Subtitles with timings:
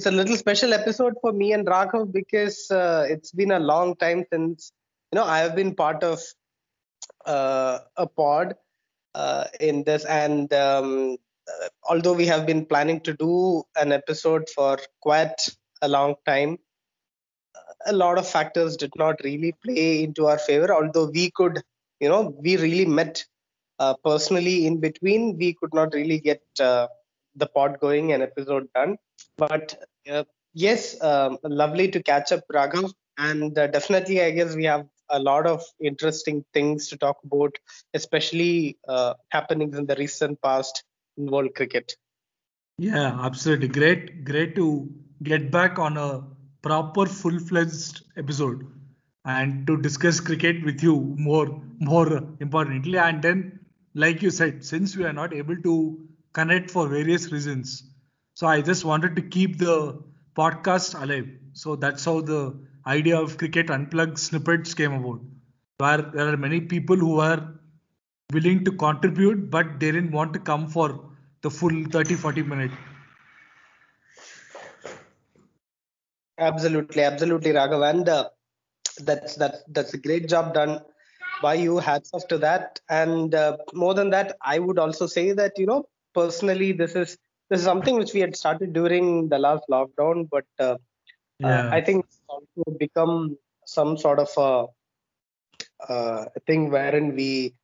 [0.00, 3.96] it's a little special episode for me and Raghav because uh, it's been a long
[3.96, 4.72] time since
[5.12, 6.22] you know I have been part of
[7.26, 8.54] uh, a pod
[9.14, 14.48] uh, in this, and um, uh, although we have been planning to do an episode
[14.54, 15.50] for quite
[15.82, 16.56] a long time,
[17.84, 20.74] a lot of factors did not really play into our favor.
[20.74, 21.62] Although we could,
[22.00, 23.22] you know, we really met
[23.78, 26.86] uh, personally in between, we could not really get uh,
[27.34, 28.96] the pod going and episode done.
[29.36, 29.78] But
[30.10, 30.24] uh,
[30.54, 32.92] yes, um, lovely to catch up, Raghav.
[33.18, 37.54] And uh, definitely, I guess we have a lot of interesting things to talk about,
[37.94, 40.84] especially uh, happenings in the recent past
[41.16, 41.92] in world cricket.
[42.78, 43.68] Yeah, absolutely.
[43.68, 44.88] Great, great to
[45.22, 46.24] get back on a
[46.62, 48.66] proper full-fledged episode
[49.24, 53.60] and to discuss cricket with you more more importantly and then
[53.94, 55.98] like you said since we are not able to
[56.32, 57.89] connect for various reasons
[58.40, 59.74] so i just wanted to keep the
[60.40, 61.28] podcast alive
[61.62, 62.40] so that's how the
[62.94, 65.20] idea of cricket unplugged snippets came about
[65.84, 67.40] where there are many people who are
[68.36, 70.88] willing to contribute but they didn't want to come for
[71.42, 72.72] the full 30 40 minute
[76.38, 78.30] Absolutely, absolutely, Raghav, and uh,
[79.02, 80.80] that's that's that's a great job done
[81.42, 81.78] by you.
[81.78, 82.80] Hats off to that.
[82.88, 87.18] And uh, more than that, I would also say that you know personally, this is
[87.50, 90.76] this is something which we had started during the last lockdown, but uh,
[91.42, 91.68] uh.
[91.72, 97.54] I think it's also become some sort of a, uh, a thing wherein we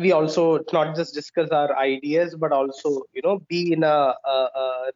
[0.00, 4.14] we also not just discuss our ideas but also you know be in a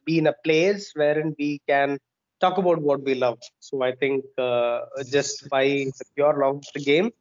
[0.05, 1.97] be in a place wherein we can
[2.41, 3.39] talk about what we love.
[3.59, 7.11] So I think uh, just by of the game,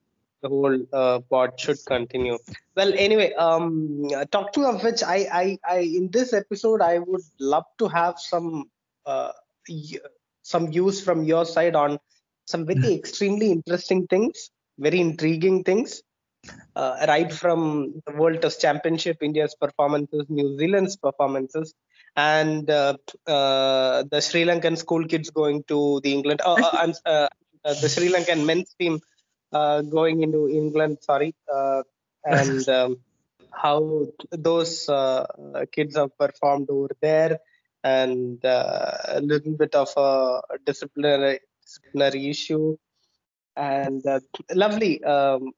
[0.42, 2.38] the whole uh, pod should continue.
[2.76, 7.64] Well, anyway, um, talking of which, I, I, I, in this episode, I would love
[7.78, 8.70] to have some,
[9.06, 9.32] uh,
[10.42, 11.98] some views from your side on
[12.46, 16.02] some very extremely interesting things, very intriguing things.
[16.74, 21.72] Uh, right from the World Test Championship, India's performances, New Zealand's performances,
[22.16, 22.96] and uh,
[23.28, 27.28] uh, the Sri Lankan school kids going to the England, uh, uh, uh,
[27.64, 29.00] uh the Sri Lankan men's team
[29.52, 30.98] going into England.
[31.02, 31.34] Sorry,
[32.24, 32.96] and um,
[33.52, 34.88] how those
[35.72, 37.38] kids have performed over there,
[37.84, 42.76] and a little bit of a disciplinary, disciplinary issue.
[43.56, 44.02] And
[44.54, 45.52] lovely, um,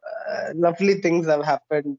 [0.55, 1.99] lovely things have happened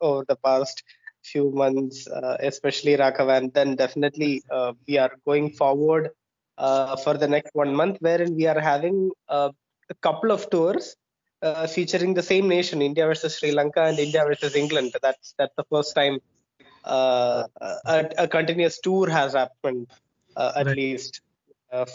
[0.00, 0.82] over the past
[1.22, 6.10] few months, uh, especially Raghav, and then definitely uh, we are going forward
[6.58, 9.52] uh, for the next one month, wherein we are having a
[10.02, 10.96] couple of tours
[11.44, 14.94] uh, featuring the same nation, India versus Sri Lanka and India versus England.
[15.02, 16.18] That's that's the first time
[16.84, 17.44] uh,
[17.86, 19.86] a, a, continuous tour has happened,
[20.36, 20.76] uh, at right.
[20.76, 21.20] least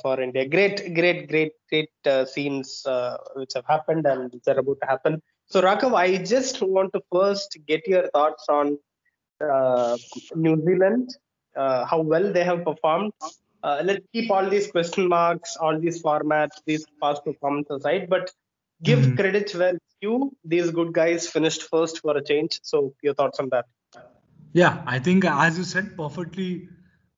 [0.01, 0.45] for India.
[0.45, 2.85] Great, great, great, great scenes
[3.35, 5.21] which have happened and which are about to happen.
[5.45, 8.77] So, Raghav, I just want to first get your thoughts on
[9.41, 9.97] uh,
[10.35, 11.15] New Zealand,
[11.55, 13.13] uh, how well they have performed.
[13.63, 18.31] Uh, let's keep all these question marks, all these formats, these past performances aside, but
[18.83, 19.15] give mm-hmm.
[19.15, 22.59] credit where you these good guys finished first for a change.
[22.63, 23.65] So your thoughts on that?
[24.53, 26.69] Yeah, I think as you said, perfectly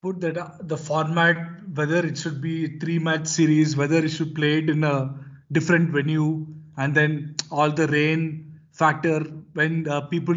[0.01, 1.37] put that uh, the format,
[1.73, 5.15] whether it should be three match series, whether it should play it in a
[5.51, 9.19] different venue, and then all the rain factor
[9.53, 10.35] when uh, people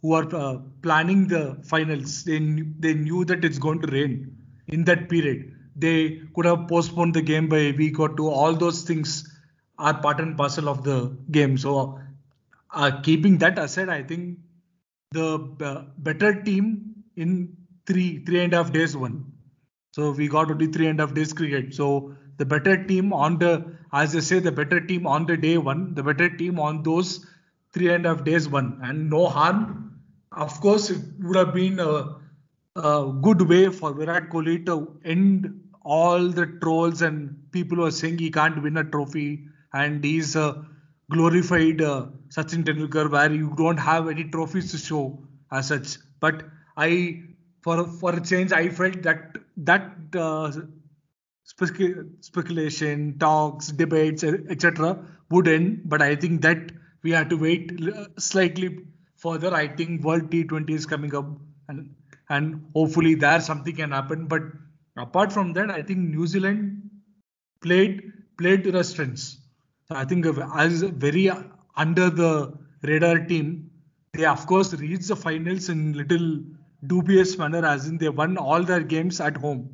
[0.00, 2.38] who are uh, planning the finals, they
[2.78, 4.36] they knew that it's going to rain
[4.68, 5.52] in that period.
[5.76, 8.28] They could have postponed the game by a week or two.
[8.28, 9.28] All those things
[9.78, 11.56] are part and parcel of the game.
[11.58, 12.00] So,
[12.72, 14.38] uh, keeping that aside, I think
[15.12, 17.56] the uh, better team in
[17.86, 19.32] three three and a half days won.
[19.92, 21.74] So we got only three and a half days cricket.
[21.74, 25.56] So the better team on the, as I say, the better team on the day
[25.58, 27.24] one, the better team on those
[27.72, 29.84] three and a half days won, and no harm
[30.36, 32.16] of course, it would have been a,
[32.76, 37.90] a good way for Virat Kohli to end all the trolls and people who are
[37.90, 40.64] saying he can't win a trophy and he's a
[41.10, 45.22] glorified uh, Sachin Tendulkar where you don't have any trophies to show
[45.52, 45.98] as such.
[46.20, 46.44] But
[46.76, 47.22] I,
[47.62, 50.52] for for a change, I felt that that uh,
[52.20, 54.98] speculation, talks, debates, etc.
[55.30, 55.82] would end.
[55.84, 56.72] But I think that
[57.02, 57.72] we have to wait
[58.18, 58.78] slightly
[59.16, 61.26] further, I think World T20 is coming up,
[61.68, 61.94] and
[62.30, 64.26] and hopefully there something can happen.
[64.26, 64.42] But
[64.96, 66.90] apart from that, I think New Zealand
[67.60, 69.43] played played to their strengths.
[69.88, 71.30] So I think as very
[71.76, 72.52] under the
[72.82, 73.70] radar team,
[74.12, 76.40] they of course reached the finals in little
[76.86, 79.70] dubious manner, as in they won all their games at home.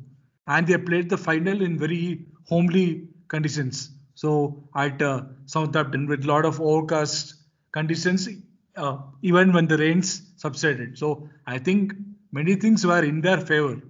[0.47, 3.91] and they played the final in very homely conditions.
[4.15, 7.35] So at uh, Southampton with a lot of overcast
[7.71, 8.27] conditions,
[8.75, 10.97] uh, even when the rains subsided.
[10.97, 11.93] So I think
[12.31, 13.81] many things were in their favor,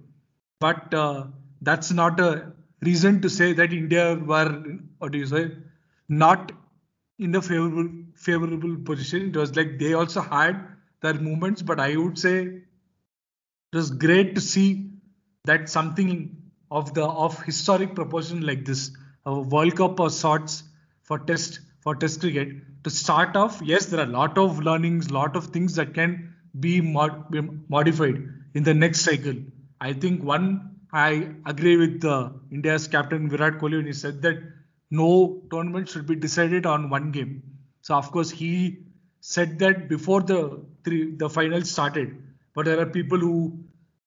[0.60, 1.26] but uh,
[1.62, 2.52] that's not a
[2.82, 4.50] reason to say that India were,
[4.98, 5.50] what do you say,
[6.18, 6.52] not
[7.18, 9.28] in a favorable favorable position.
[9.28, 10.66] It was like they also had
[11.00, 12.36] their movements, but I would say
[13.72, 14.90] it was great to see
[15.44, 16.36] that something
[16.70, 18.90] of the of historic proportion like this,
[19.26, 20.62] a World Cup of sorts
[21.02, 22.54] for test for test cricket.
[22.84, 26.34] To start off, yes, there are a lot of learnings, lot of things that can
[26.58, 28.22] be, mod, be modified
[28.54, 29.34] in the next cycle.
[29.80, 34.42] I think one I agree with uh, India's captain Virat Kohli when he said that
[35.00, 37.42] no tournament should be decided on one game.
[37.80, 38.52] So of course he
[39.20, 42.16] said that before the three, the final started,
[42.54, 43.58] but there are people who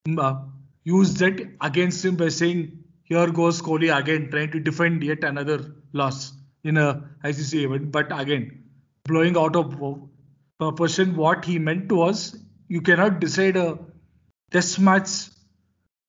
[0.08, 0.36] mm, uh,
[0.84, 2.60] use that against him by saying,
[3.02, 5.58] "Here goes Kohli again, trying to defend yet another
[5.92, 6.88] loss in a
[7.24, 8.46] ICC event." But again,
[9.04, 9.76] blowing out of
[10.58, 13.78] proportion, what he meant was you cannot decide a
[14.50, 15.10] test match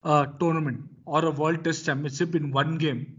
[0.04, 3.17] uh, tournament or a World Test Championship in one game.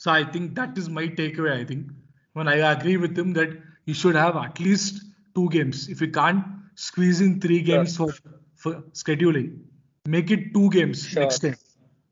[0.00, 1.60] So I think that is my takeaway.
[1.60, 1.88] I think
[2.32, 3.50] when I agree with him that
[3.84, 5.04] you should have at least
[5.34, 5.88] two games.
[5.88, 6.42] If you can't
[6.74, 8.14] squeeze in three games for,
[8.54, 9.58] for scheduling,
[10.06, 11.22] make it two games sure.
[11.22, 11.56] next time.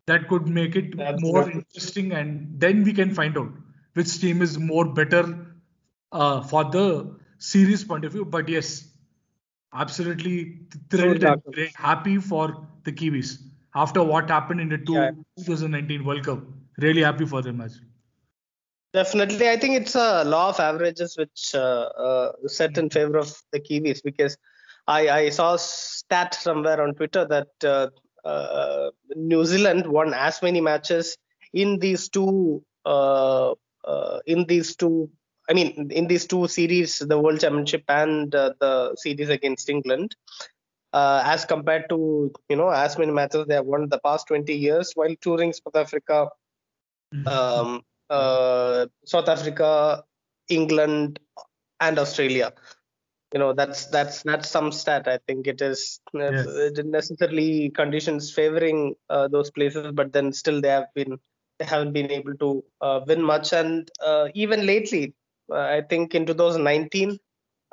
[0.05, 1.31] That could make it Absolutely.
[1.31, 3.53] more interesting, and then we can find out
[3.95, 5.25] which team is more better
[6.13, 8.27] uh, for the series point of view.
[8.27, 8.87] But yes,
[9.73, 10.61] absolutely
[10.91, 11.43] thrilled and
[11.75, 13.39] happy for the Kiwis
[13.75, 15.11] after what happened in the two, yeah.
[15.39, 16.43] 2019 World Cup.
[16.79, 17.81] Really happy for them as
[18.95, 23.37] Definitely, I think it's a law of averages which uh, uh, set in favor of
[23.53, 24.39] the Kiwis because
[24.87, 27.89] I, I saw a stat somewhere on Twitter that uh,
[28.27, 31.19] uh New Zealand won as many matches
[31.53, 33.55] in these two uh,
[33.85, 35.11] uh, in these two
[35.51, 40.17] I mean in these two series, the World Championship and the series against England,
[40.95, 44.93] as compared to you know as many matches they have won the past 20 years
[44.95, 46.29] while touring South Africa.
[47.27, 50.05] Um, uh, South Africa,
[50.49, 51.19] England,
[51.81, 52.53] and Australia.
[53.33, 55.07] You know that's that's that's some stat.
[55.07, 56.47] I think it is uh, yes.
[56.47, 61.19] uh, necessarily conditions favoring uh, those places, but then still they have been
[61.59, 63.53] they haven't been able to uh, win much.
[63.53, 63.91] And
[64.35, 65.13] even lately,
[65.53, 67.19] I think in 2019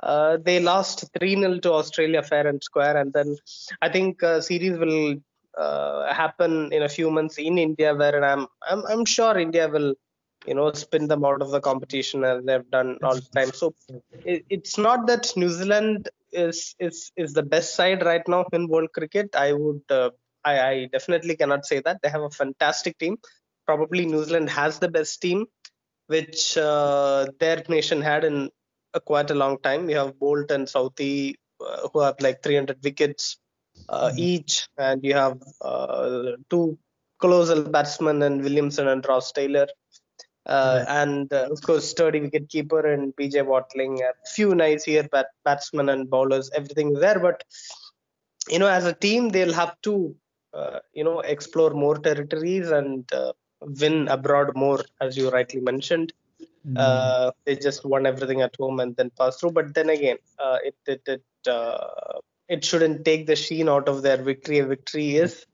[0.03, 2.97] uh, they lost 3 0 to Australia fair and square.
[2.97, 3.37] And then
[3.81, 5.15] I think uh, series will
[5.57, 9.93] uh, happen in a few months in India, where I'm, I'm, I'm sure India will
[10.45, 13.51] you know spin them out of the competition as they've done all the time.
[13.51, 13.73] So
[14.23, 18.67] it, it's not that new zealand is is is the best side right now in
[18.67, 19.35] world cricket.
[19.35, 20.11] I would uh,
[20.43, 22.01] I, I definitely cannot say that.
[22.01, 23.17] They have a fantastic team.
[23.65, 25.45] Probably new zealand has the best team
[26.07, 28.49] which uh, their nation had in
[28.93, 29.87] a quite a long time.
[29.87, 33.37] We have Boult and Southee uh, who have like 300 wickets
[33.89, 34.19] uh, mm-hmm.
[34.19, 36.77] each, and you have uh, two
[37.19, 39.67] colossal batsmen and Williamson and Ross Taylor.
[40.47, 44.01] Uh, and uh, of course, sturdy wicket keeper and BJ Watling.
[44.01, 47.19] A few nice here, bat- batsmen and bowlers, everything there.
[47.19, 47.43] But
[48.49, 50.15] you know, as a team, they'll have to
[50.53, 53.09] uh, you know explore more territories and
[53.61, 56.13] win abroad more, as you rightly mentioned.
[56.67, 56.77] Mm.
[56.77, 59.51] Uh, they just won everything at home and then passed through.
[59.51, 64.01] But then again, uh, it it it, uh, it shouldn't take the sheen out of
[64.01, 64.59] their victory.
[64.59, 65.45] A victory is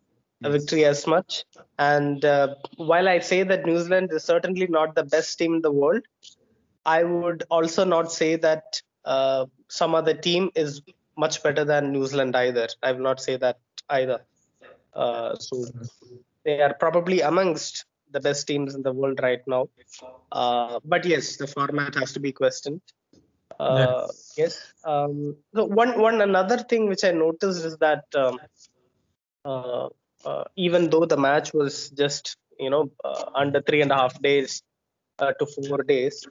[0.44, 1.46] a victory as much.
[1.78, 5.62] And uh, while I say that New Zealand is certainly not the best team in
[5.62, 6.04] the world,
[6.86, 10.82] I would also not say that uh, some other team is
[11.18, 12.68] much better than New Zealand either.
[12.82, 14.22] I will not say that either.
[14.94, 15.66] Uh, so
[16.44, 19.70] they are probably amongst the best teams in the world right now.
[20.32, 22.82] Uh, but yes, the format has to be questioned.
[23.60, 24.74] Uh, yes.
[24.84, 28.40] Um, so one one another thing which I noticed is that um,
[29.46, 29.90] uh,
[30.26, 34.22] uh even though the match was just you know uh, under three and a half
[34.22, 34.64] days
[35.20, 36.28] uh, to four days,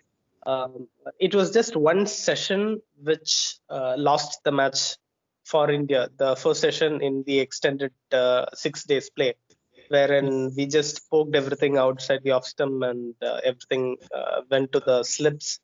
[0.47, 4.97] um, it was just one session which lost the match
[5.45, 6.09] for India.
[6.17, 7.93] The first session in the extended
[8.55, 9.35] six days play
[9.91, 14.81] wherein we just poked everything outside the off stump and uh, everything uh, went to
[14.81, 15.59] the slips.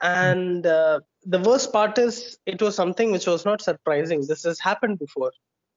[0.00, 4.26] And uh, the worst part is it was something which was not surprising.
[4.26, 5.32] This has happened before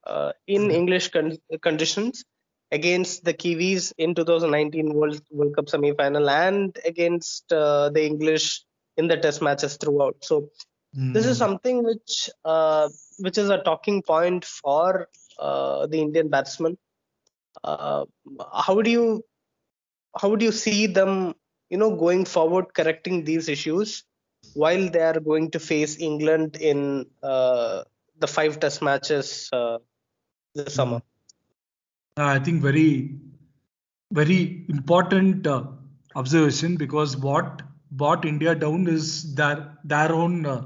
[0.06, 0.72] uh, in mm-hmm.
[0.72, 2.24] English con- conditions
[2.72, 8.64] against the Kiwis in 2019 World, World Cup semi-final and against uh, the English
[8.98, 10.18] in the Test matches throughout.
[10.22, 10.50] So
[10.98, 11.14] mm.
[11.14, 11.46] this is mm-hmm.
[11.46, 15.08] something which uh, which is a talking point for
[15.40, 16.78] the Indian batsmen
[17.64, 18.06] uh,
[18.54, 19.24] how do you
[20.20, 21.34] how do you see them
[21.70, 24.04] you know going forward correcting these issues
[24.54, 27.84] while they are going to face england in uh,
[28.20, 29.78] the five test matches uh,
[30.56, 31.02] this summer.
[32.18, 33.20] I think very
[34.12, 35.64] very important uh,
[36.16, 40.62] observation because what brought india down is their their own uh,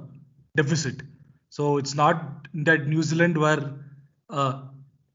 [0.55, 1.01] deficit.
[1.49, 3.73] So it's not that new zealand were
[4.29, 4.61] uh,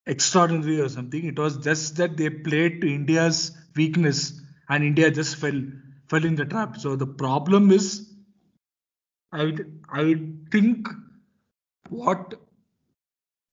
[0.07, 1.25] extraordinary or something.
[1.25, 5.61] It was just that they played to India's weakness and India just fell
[6.09, 6.77] fell in the trap.
[6.79, 8.13] So the problem is,
[9.33, 9.53] I
[9.89, 10.17] I
[10.51, 10.89] think
[11.91, 12.35] what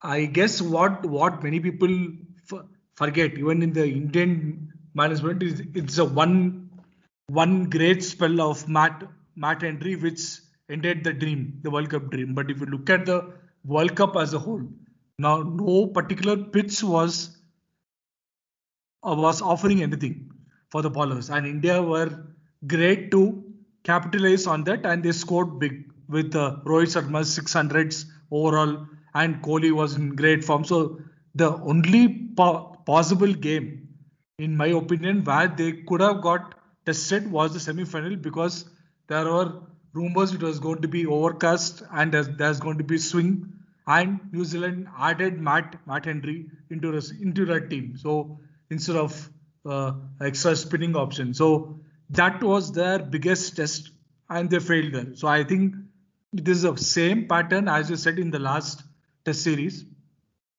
[0.04, 1.94] I guess what what many people
[2.52, 2.66] f-
[2.96, 6.70] forget even in the Indian management is it's a one
[7.28, 9.04] one great spell of Matt
[9.36, 10.22] Matt Henry which
[10.70, 12.34] ended the dream, the World Cup dream.
[12.36, 13.34] But if you look at the
[13.66, 14.64] World Cup as a whole,
[15.20, 17.38] now, no particular pitch was
[19.08, 20.33] uh, was offering anything
[20.74, 22.10] for the bowlers, and India were
[22.76, 23.22] great to
[23.84, 29.72] capitalize on that, and they scored big with uh, Rohit Sharma's 600s overall, and Kohli
[29.72, 30.66] was in great form.
[30.66, 31.00] So
[31.36, 32.04] the only
[32.38, 33.88] po- possible game,
[34.40, 36.56] in my opinion, where they could have got
[36.88, 38.66] tested was the semi-final because
[39.08, 39.52] there were
[39.94, 43.54] rumors it was going to be overcast and there's, there's going to be swing
[43.88, 47.96] and New Zealand added Matt Matt Henry into into that team.
[47.98, 48.40] So
[48.70, 49.30] instead of
[49.66, 51.80] Uh, extra spinning option, so
[52.10, 53.92] that was their biggest test,
[54.30, 55.16] and they failed there.
[55.16, 55.76] So I think
[56.34, 58.84] this is the same pattern as you said in the last
[59.24, 59.86] test series,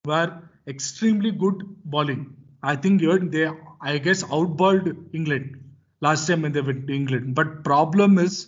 [0.05, 2.35] where extremely good bowling.
[2.63, 3.51] I think they,
[3.83, 5.63] I guess, outballed England
[6.01, 7.35] last time when they went to England.
[7.35, 8.47] But problem is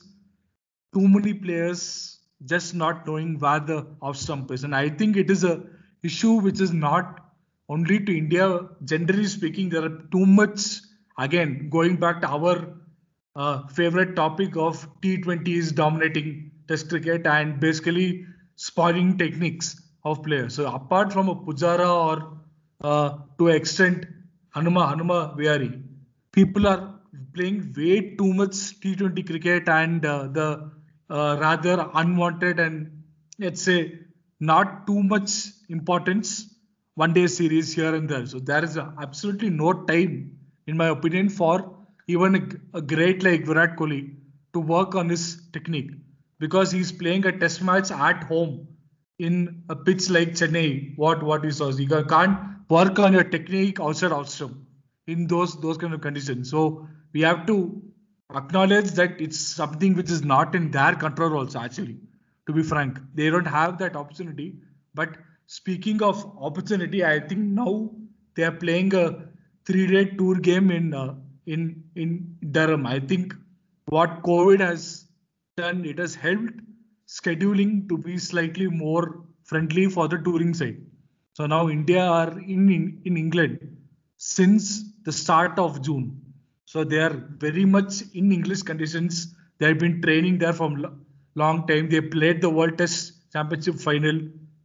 [0.95, 4.65] too many players just not knowing where the off stump is.
[4.65, 5.63] And I think it is a
[6.03, 7.26] issue which is not
[7.69, 8.61] only to India.
[8.85, 10.81] Generally speaking, there are too much.
[11.19, 12.75] Again, going back to our
[13.35, 20.55] uh, favorite topic of T20s dominating Test cricket and basically spoiling techniques of players.
[20.55, 22.39] So apart from a Pujara or
[22.81, 24.07] uh, to extent
[24.55, 25.81] Hanuma Hanuma Vihari,
[26.33, 26.99] people are
[27.35, 30.73] playing way too much T20 cricket and uh, the
[31.09, 33.05] uh, rather unwanted and
[33.39, 34.01] let's say
[34.41, 35.31] not too much
[35.69, 36.56] importance
[36.97, 38.27] one day series here and there.
[38.27, 41.77] So there is absolutely no time, in my opinion, for
[42.09, 44.15] even a, great like Virat Kohli
[44.53, 45.91] to work on his technique
[46.39, 48.67] because he's playing a test match at home
[49.19, 50.97] in a pitch like Chennai.
[50.97, 52.39] What what he saw, you can't
[52.69, 54.57] work on your technique outside off stump
[55.07, 56.51] in those those kind of conditions.
[56.51, 57.83] So we have to
[58.35, 61.97] acknowledge that it's something which is not in their control also actually
[62.47, 64.57] to be frank they don't have that opportunity
[64.95, 67.91] but speaking of opportunity i think now
[68.35, 69.05] they are playing a
[69.67, 71.15] three day tour game in uh,
[71.47, 72.11] in in
[72.57, 73.35] durham i think
[73.87, 75.07] what covid has
[75.57, 76.59] done it has helped
[77.17, 80.79] scheduling to be slightly more friendly for the touring side
[81.35, 83.59] so now india are in in, in england
[84.17, 84.65] since
[85.09, 86.07] the start of june
[86.67, 89.35] so they are very much in English conditions.
[89.59, 91.01] They have been training there from
[91.37, 91.89] long time.
[91.89, 94.21] They played the World Test Championship final.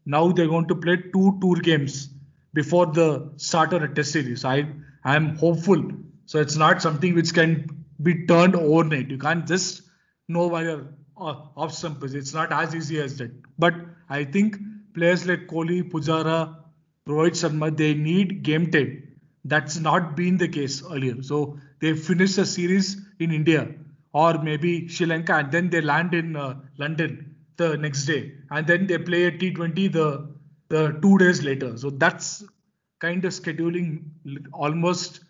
[0.05, 2.09] Now they're going to play two tour games
[2.53, 4.45] before the start of the Test series.
[4.45, 4.67] I
[5.03, 5.83] I am hopeful.
[6.25, 9.09] So it's not something which can be turned overnight.
[9.09, 9.83] You can't just
[10.27, 11.83] know where your uh, off.
[11.83, 13.31] It's not as easy as that.
[13.59, 13.75] But
[14.09, 14.57] I think
[14.93, 16.55] players like Kohli, Pujara,
[17.07, 19.03] Rohit Sharma, they need game time.
[19.45, 21.21] That's not been the case earlier.
[21.21, 23.67] So they finish the series in India
[24.13, 27.30] or maybe Sri Lanka and then they land in uh, London
[27.61, 28.19] the next day
[28.51, 30.07] and then they play a T20 the
[30.69, 31.77] the two days later.
[31.77, 32.43] So that's
[32.99, 33.87] kind of scheduling
[34.53, 35.21] almost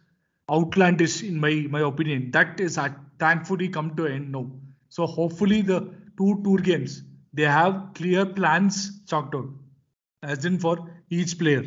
[0.58, 2.30] outlandish in my my opinion.
[2.32, 4.46] That is uh, thankfully come to an end now.
[4.90, 5.80] So hopefully the
[6.18, 7.02] two tour games
[7.34, 9.50] they have clear plans chalked out,
[10.22, 10.76] as in for
[11.10, 11.64] each player,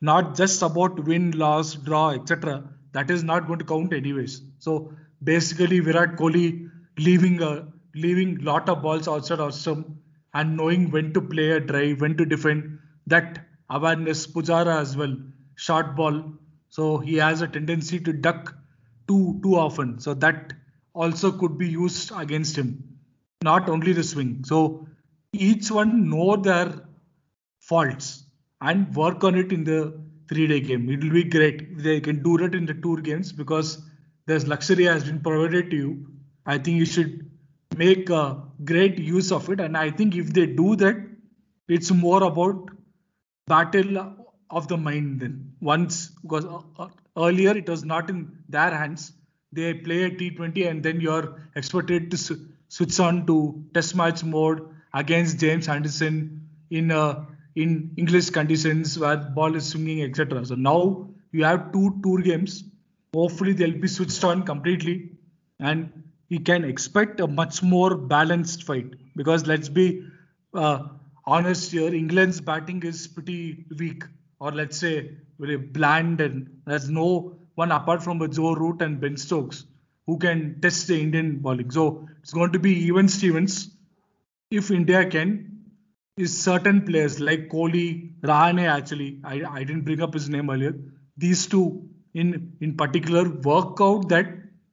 [0.00, 2.62] not just about win, loss, draw, etc
[2.92, 4.42] that is not going to count anyways.
[4.58, 9.86] So basically, Virat Kohli leaving a leaving lot of balls outside off stump
[10.34, 12.78] and knowing when to play a drive, when to defend.
[13.06, 15.16] That awareness, Pujara as well,
[15.56, 16.32] short ball.
[16.68, 18.54] So he has a tendency to duck
[19.06, 19.98] too too often.
[19.98, 20.52] So that
[20.92, 22.98] also could be used against him.
[23.42, 24.44] Not only the swing.
[24.44, 24.86] So
[25.32, 26.86] each one know their
[27.60, 28.24] faults
[28.60, 30.88] and work on it in the three day game.
[30.90, 33.82] It will be great they can do it in the tour games because
[34.26, 36.06] there's luxury has been provided to you.
[36.44, 37.30] I think you should
[37.78, 39.60] make a great use of it.
[39.60, 40.96] And I think if they do that,
[41.68, 42.70] it's more about
[43.46, 44.16] battle
[44.50, 45.52] of the mind then.
[45.60, 49.12] Once because uh, uh, earlier it was not in their hands.
[49.52, 54.68] They play a T20 and then you're expected to switch on to test match mode
[54.92, 57.24] against James Anderson in uh,
[57.56, 60.44] in English conditions where ball is swinging, etc.
[60.44, 62.64] So now you have two tour games.
[63.14, 65.12] Hopefully they'll be switched on completely,
[65.58, 65.97] and
[66.28, 68.94] you can expect a much more balanced fight.
[69.16, 70.04] Because let's be
[70.54, 70.88] uh,
[71.26, 74.04] honest here, England's batting is pretty weak,
[74.40, 79.16] or let's say very bland, and there's no one apart from Joe Root and Ben
[79.16, 79.64] Stokes
[80.06, 81.70] who can test the Indian bowling.
[81.70, 83.70] So it's going to be even Stevens
[84.50, 85.54] if India can.
[86.16, 90.74] Is certain players like Kohli, Rahane actually, I, I didn't bring up his name earlier.
[91.16, 94.26] These two in in particular work out that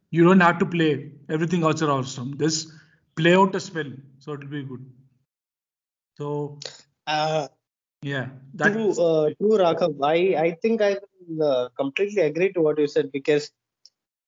[0.09, 2.37] you don't have to play everything else outside off stump.
[2.37, 2.71] This
[3.15, 4.85] play out a spell, so it'll be good.
[6.17, 6.59] So
[7.07, 7.47] Uh,
[8.01, 8.27] yeah,
[8.63, 9.95] true, that's uh, true, Raghav.
[10.03, 13.51] I, I think I will uh, completely agree to what you said because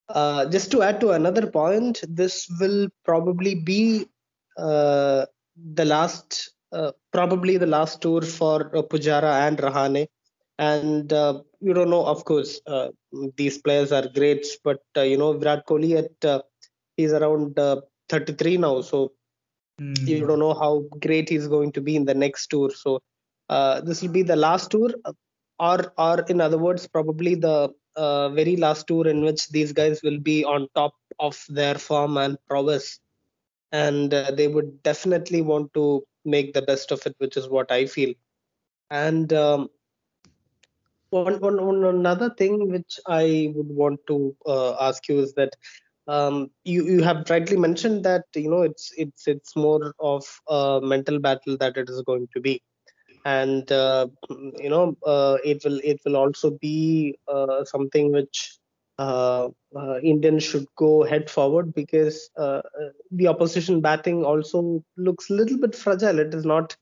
[0.10, 4.08] uh, just to add to another point, this will probably be
[4.58, 5.26] uh,
[5.74, 10.08] the last, uh, probably the last tour for uh, Pujara and Rahane.
[10.60, 12.90] And uh, you don't know, of course, uh,
[13.36, 16.42] these players are great, but uh, you know, Virat Kohli at uh,
[16.98, 19.12] he's around uh, 33 now, so
[19.80, 20.06] Hmm.
[20.06, 22.70] you don't know how great he's going to be in the next tour.
[22.72, 23.02] So
[23.50, 24.90] uh, this will be the last tour,
[25.60, 30.02] or or in other words, probably the uh, very last tour in which these guys
[30.04, 33.00] will be on top of their form and prowess,
[33.72, 37.72] and uh, they would definitely want to make the best of it, which is what
[37.72, 38.14] I feel.
[38.92, 39.70] And um,
[41.12, 45.56] one, one, one another thing which I would want to uh, ask you is that
[46.08, 50.80] um, you you have rightly mentioned that you know it's it's it's more of a
[50.84, 52.62] mental battle that it is going to be,
[53.26, 58.58] and uh, you know uh, it will it will also be uh, something which
[59.00, 62.62] uh, uh, Indians should go head forward because uh,
[63.12, 66.20] the opposition batting also looks a little bit fragile.
[66.20, 66.76] It is not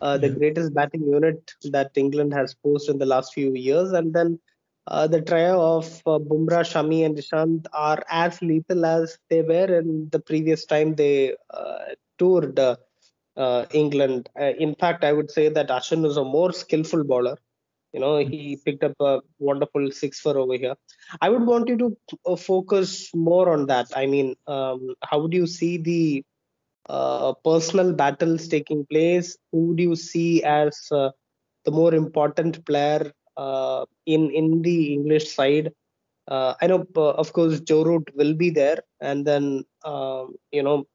[0.00, 4.12] uh, the greatest batting unit that England has posed in the last few years, and
[4.12, 4.38] then
[4.86, 9.78] uh, the trio of uh, Bumrah, Shami, and Ishant are as lethal as they were
[9.78, 11.78] in the previous time they uh,
[12.18, 12.76] toured uh,
[13.36, 14.28] uh, England.
[14.40, 17.38] Uh, in fact, I would say that Ashwin is a more skillful bowler.
[17.92, 20.74] You know, he picked up a wonderful six for over here.
[21.20, 21.96] I would want you to
[22.26, 23.86] uh, focus more on that.
[23.96, 26.24] I mean, um, how do you see the
[26.88, 29.36] uh, personal battles taking place?
[29.52, 31.10] Who do you see as uh,
[31.64, 35.72] the more important player in in the English side?
[36.28, 39.64] Uh, I know, uh, of course, Joe Root will be there, and then
[40.52, 40.86] you know,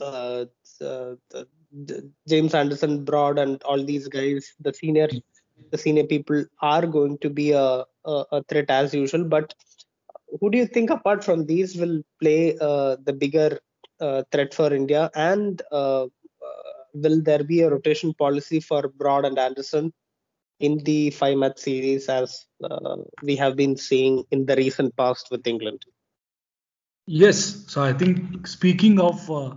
[0.00, 0.44] uh,
[0.80, 5.08] uh, the, the James Anderson, Broad, and all these guys, the senior
[5.70, 9.24] the senior people are going to be a, a, a threat as usual.
[9.24, 9.54] But
[10.40, 13.58] who do you think, apart from these, will play uh, the bigger
[14.00, 15.10] uh, threat for India?
[15.14, 16.08] And uh, uh,
[16.94, 19.92] will there be a rotation policy for Broad and Anderson
[20.60, 25.28] in the five match series as uh, we have been seeing in the recent past
[25.30, 25.84] with England?
[27.06, 29.54] Yes, so I think speaking of uh,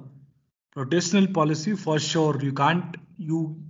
[0.76, 3.62] rotational policy, for sure you can't you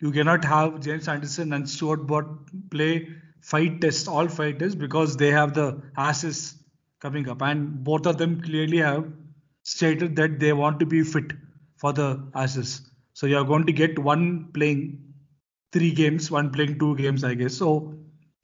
[0.00, 3.08] you cannot have James Anderson and Stuart Broad play
[3.40, 6.54] five tests, all five tests because they have the Ashes
[7.00, 9.10] coming up, and both of them clearly have
[9.62, 11.32] stated that they want to be fit
[11.76, 12.82] for the Ashes.
[13.14, 15.03] So you are going to get one playing
[15.74, 17.54] three games, one playing two games, I guess.
[17.54, 17.94] So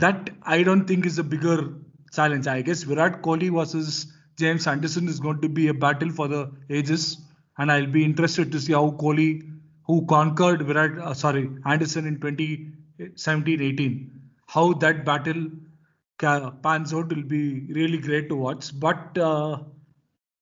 [0.01, 1.75] that I don't think is a bigger
[2.12, 2.49] challenge.
[2.49, 6.51] I guess Virat Kohli versus James Anderson is going to be a battle for the
[6.69, 7.19] ages,
[7.57, 9.49] and I'll be interested to see how Kohli,
[9.87, 14.11] who conquered Virat, uh, sorry, Anderson in 2017-18,
[14.49, 15.47] how that battle
[16.19, 18.79] pans out will be really great to watch.
[18.79, 19.61] But uh,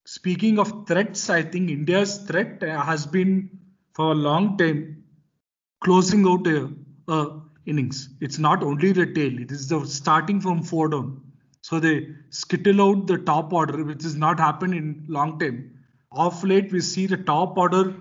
[0.06, 3.50] speaking of threats, I think India's threat has been
[3.94, 4.97] for a long time
[5.80, 6.70] closing out a,
[7.08, 8.08] a innings.
[8.20, 11.22] It's not only the tail; it is the starting from four down.
[11.62, 15.78] So they skittle out the top order, which has not happened in long time.
[16.12, 17.94] Off late, we see the top order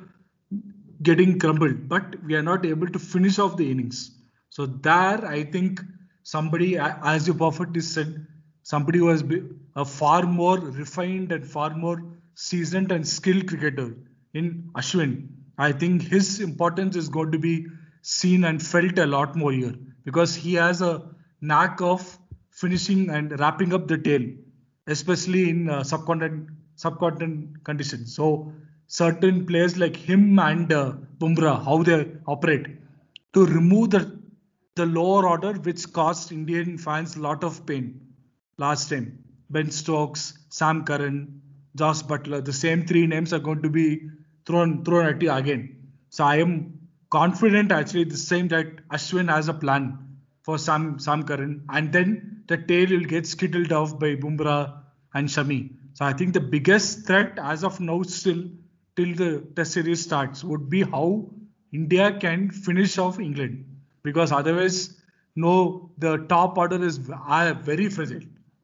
[1.03, 4.11] getting crumbled, but we are not able to finish off the innings.
[4.49, 5.81] So there, I think
[6.23, 8.25] somebody, as you perfectly said,
[8.63, 9.23] somebody who has
[9.75, 12.01] a far more refined and far more
[12.35, 13.95] seasoned and skilled cricketer
[14.33, 15.27] in Ashwin.
[15.57, 17.67] I think his importance is going to be
[18.01, 19.73] seen and felt a lot more here
[20.05, 21.09] because he has a
[21.41, 22.17] knack of
[22.51, 24.21] finishing and wrapping up the tail,
[24.87, 28.15] especially in uh, subcontinent subcontinent conditions.
[28.15, 28.53] So
[28.87, 32.67] certain players like him and uh, Bumrah, how they operate
[33.33, 34.17] to remove the
[34.75, 37.99] the lower order, which caused Indian fans a lot of pain
[38.57, 39.23] last time.
[39.49, 41.41] Ben Stokes, Sam Curran,
[41.75, 44.07] Jos Buttler, the same three names are going to be
[44.47, 45.75] thrown thrown at you again.
[46.09, 46.79] So I am
[47.11, 49.97] confident actually this time that Ashwin has a plan
[50.43, 54.81] for Sam Sam Curran, and then the tail will get skittled off by Bumrah
[55.13, 55.71] and Shami.
[55.93, 58.43] So I think the biggest threat as of now still
[58.95, 61.29] till the test series starts would be how
[61.73, 63.65] India can finish off England
[64.03, 64.79] because otherwise
[65.35, 68.21] no the top order is very fragile.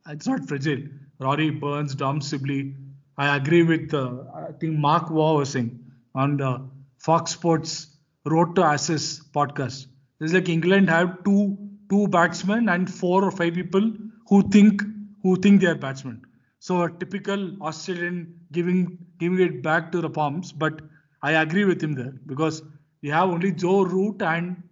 [0.07, 0.83] It's not fragile.
[1.19, 2.75] Rory Burns, Dom Sibley.
[3.17, 5.79] I agree with uh, I think Mark Waugh was saying
[6.15, 7.87] on the Fox Sports
[8.25, 9.87] Road to Ashes podcast.
[10.19, 11.57] It's like England have two
[11.89, 13.93] two batsmen and four or five people
[14.27, 14.81] who think
[15.21, 16.21] who think they are batsmen.
[16.59, 20.51] So a typical Australian giving giving it back to the poms.
[20.51, 20.81] But
[21.21, 22.61] I agree with him there because
[23.01, 24.63] we have only Joe Root and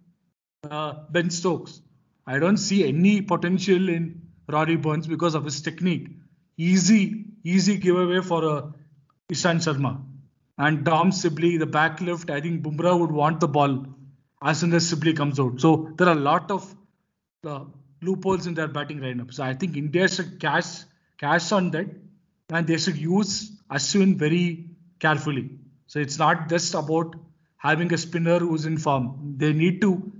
[0.70, 1.80] uh, Ben Stokes.
[2.26, 6.08] I don't see any potential in Rory Burns because of his technique.
[6.56, 8.70] Easy, easy giveaway for a uh,
[9.32, 10.00] Ishant Sharma.
[10.58, 13.86] And Dom Sibley, the back left, I think Bumrah would want the ball
[14.42, 15.60] as soon as Sibley comes out.
[15.60, 16.74] So there are a lot of
[17.46, 17.64] uh,
[18.02, 19.32] loopholes in their batting lineup.
[19.32, 20.84] So I think India should cash
[21.18, 21.86] cash on that
[22.50, 25.50] and they should use Ashwin very carefully.
[25.86, 27.14] So it's not just about
[27.56, 29.34] having a spinner who's in form.
[29.36, 30.12] They need to,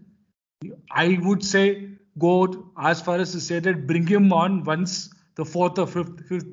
[0.91, 5.45] I would say, go as far as to say that bring him on once the
[5.45, 6.47] fourth or fifth, fifth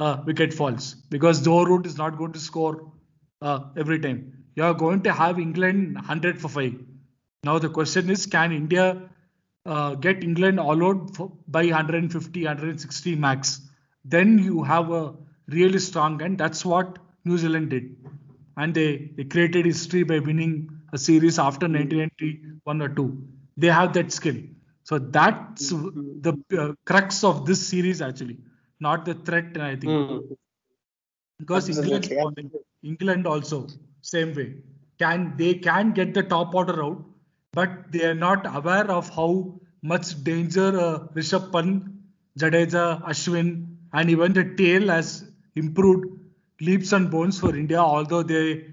[0.00, 2.90] uh, wicket falls because Root is not going to score
[3.42, 4.44] uh, every time.
[4.56, 6.74] You are going to have England 100 for 5.
[7.44, 9.02] Now the question is can India
[9.66, 13.60] uh, get England all out for, by 150, 160 max?
[14.04, 15.14] Then you have a
[15.48, 17.96] really strong and that's what New Zealand did.
[18.56, 23.28] And they, they created history by winning a series after 1991 or 2.
[23.56, 24.36] They have that skill.
[24.84, 26.20] So that's mm-hmm.
[26.20, 28.38] the uh, crux of this series actually,
[28.80, 29.56] not the threat.
[29.58, 30.36] I think mm.
[31.38, 33.66] because England, England also
[34.02, 34.54] same way
[34.98, 37.02] can they can get the top order out,
[37.52, 39.30] but they are not aware of how
[39.82, 41.84] much danger uh, Rishabh Pant,
[42.38, 45.24] Jadeja, Ashwin, and even the tail has
[45.56, 46.06] improved
[46.60, 47.78] leaps and bounds for India.
[47.78, 48.66] Although they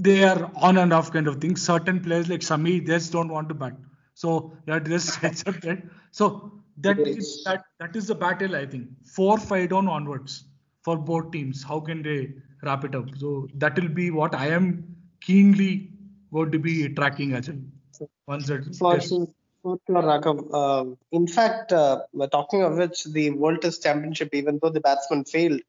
[0.00, 1.56] they are on and off kind of thing.
[1.56, 3.74] Certain players like Shami, they just don't want to bat.
[4.14, 5.82] So to just accept that.
[6.10, 8.88] So that is that that is the battle I think.
[9.04, 10.44] Four five down onwards
[10.82, 11.62] for both teams.
[11.62, 13.06] How can they wrap it up?
[13.16, 14.84] So that will be what I am
[15.20, 15.90] keenly
[16.32, 18.08] going to be tracking as well.
[18.26, 19.26] Once that for sure,
[19.62, 20.48] for sure, Raghav.
[20.52, 25.24] Uh, in fact, uh, talking of which, the World Test Championship, even though the batsmen
[25.24, 25.60] failed,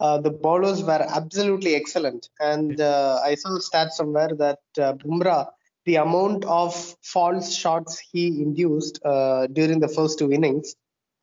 [0.00, 2.28] uh, the bowlers were absolutely excellent.
[2.40, 5.48] And uh, I saw a stat somewhere that uh, Bumrah
[5.88, 6.72] the amount of
[7.14, 10.74] false shots he induced uh, during the first two innings.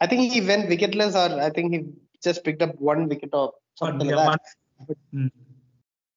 [0.01, 1.79] I think he went wicketless, or I think he
[2.23, 4.41] just picked up one wicket or something like that.
[4.87, 5.31] But, mm.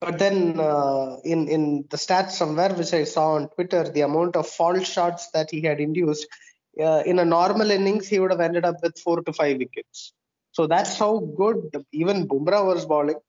[0.00, 4.34] but then uh, in in the stats somewhere which I saw on Twitter, the amount
[4.40, 6.26] of false shots that he had induced
[6.86, 10.12] uh, in a normal innings, he would have ended up with four to five wickets.
[10.52, 11.58] So that's how good
[11.92, 13.20] even Bumrah was bowling.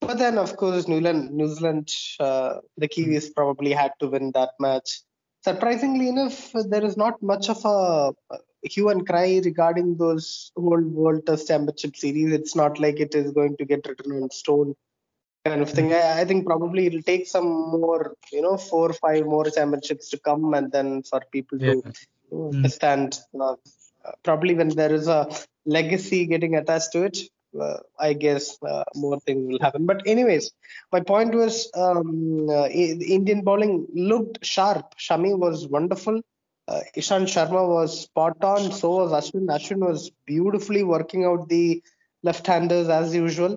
[0.00, 4.30] But then, of course, New Zealand, New Zealand uh, the Kiwis probably had to win
[4.32, 5.00] that match.
[5.42, 8.12] Surprisingly enough, there is not much of a,
[8.62, 12.32] hue and cry regarding those World World Test Championship series.
[12.32, 14.74] It's not like it is going to get written on stone
[15.44, 15.92] kind of thing.
[15.92, 20.10] I, I, think probably it'll take some more, you know, four or five more championships
[20.10, 21.74] to come, and then for people yeah.
[21.74, 23.18] to you know, understand.
[23.40, 23.54] Uh,
[24.22, 25.28] probably when there is a
[25.64, 27.18] legacy getting attached to it,
[27.98, 29.86] I guess uh, more things will happen.
[29.86, 30.50] But anyways,
[30.92, 34.94] my point was um, uh, Indian bowling looked sharp.
[34.98, 36.22] Shami was wonderful.
[36.68, 38.72] Uh, Ishant Sharma was spot on.
[38.72, 39.46] So was Ashwin.
[39.46, 41.82] Ashwin was beautifully working out the
[42.22, 43.56] left-handers as usual.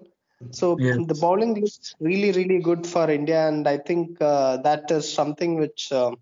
[0.51, 0.97] So yes.
[1.05, 5.59] the bowling looks really, really good for India, and I think uh, that is something
[5.59, 6.15] which um,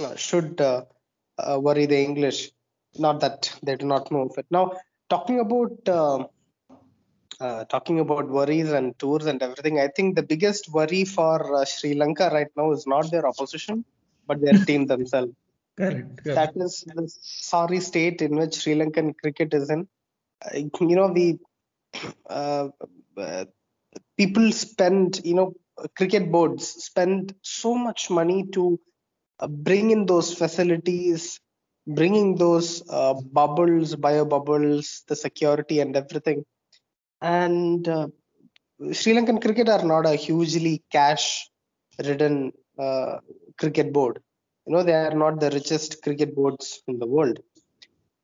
[0.00, 2.50] uh, should worry the English.
[2.98, 4.46] Not that they do not know of it.
[4.50, 4.72] Now,
[5.10, 6.28] talking about um,
[7.40, 11.64] uh, talking about worries and tours and everything, I think the biggest worry for uh,
[11.64, 13.84] Sri Lanka right now is not their opposition,
[14.26, 15.32] but their team themselves.
[15.76, 16.54] Correct, correct.
[16.56, 19.86] That is the sorry state in which Sri Lankan cricket is in.
[20.44, 21.38] Uh, you know, we
[22.28, 22.68] uh,
[23.16, 23.44] uh,
[24.16, 25.52] people spend, you know,
[25.96, 28.80] cricket boards spend so much money to
[29.46, 31.38] bring in those facilities,
[31.86, 36.44] bringing those bubbles, bio bubbles, the security and everything
[37.20, 38.08] and uh,
[38.92, 41.48] Sri Lankan cricket are not a hugely cash
[42.04, 43.18] ridden uh,
[43.58, 44.20] cricket board.
[44.66, 47.40] You know, they are not the richest cricket boards in the world.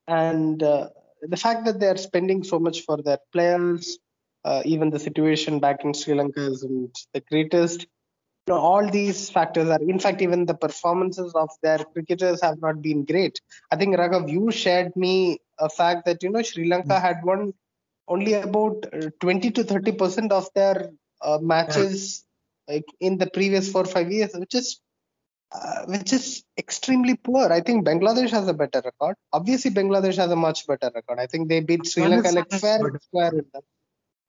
[0.06, 0.88] And uh,
[1.22, 3.98] the fact that they are spending so much for their players,
[4.44, 7.82] uh, even the situation back in Sri Lanka isn't the greatest.
[8.46, 12.60] You know, all these factors are, in fact, even the performances of their cricketers have
[12.60, 13.40] not been great.
[13.70, 17.54] I think Raghav, you shared me a fact that you know Sri Lanka had won
[18.08, 22.24] only about uh, 20 to 30 percent of their uh, matches
[22.68, 24.80] like in the previous four five years, which is
[25.52, 27.52] uh, which is extremely poor.
[27.52, 29.16] I think Bangladesh has a better record.
[29.32, 31.18] Obviously, Bangladesh has a much better record.
[31.18, 33.62] I think they beat Sri Lanka like fair square with them.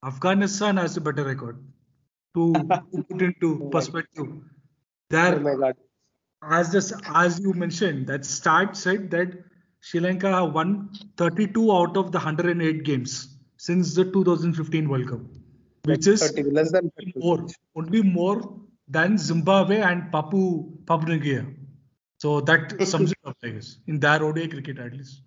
[0.06, 1.64] Afghanistan has a better record.
[2.36, 2.52] To
[3.10, 4.28] put into perspective,
[5.10, 5.76] there, Oh my God.
[6.42, 9.38] as this as you mentioned, that start said that
[9.82, 13.33] Sri Lanka have won 32 out of the 108 games
[13.66, 15.22] since the 2015 World Cup,
[15.86, 17.14] which is 30, less than 30.
[17.16, 17.46] more,
[17.76, 18.38] only more
[18.88, 21.56] than Zimbabwe and Papua Papua New Guinea.
[22.24, 25.22] So that sums it up, I guess, in their ODI cricket at least.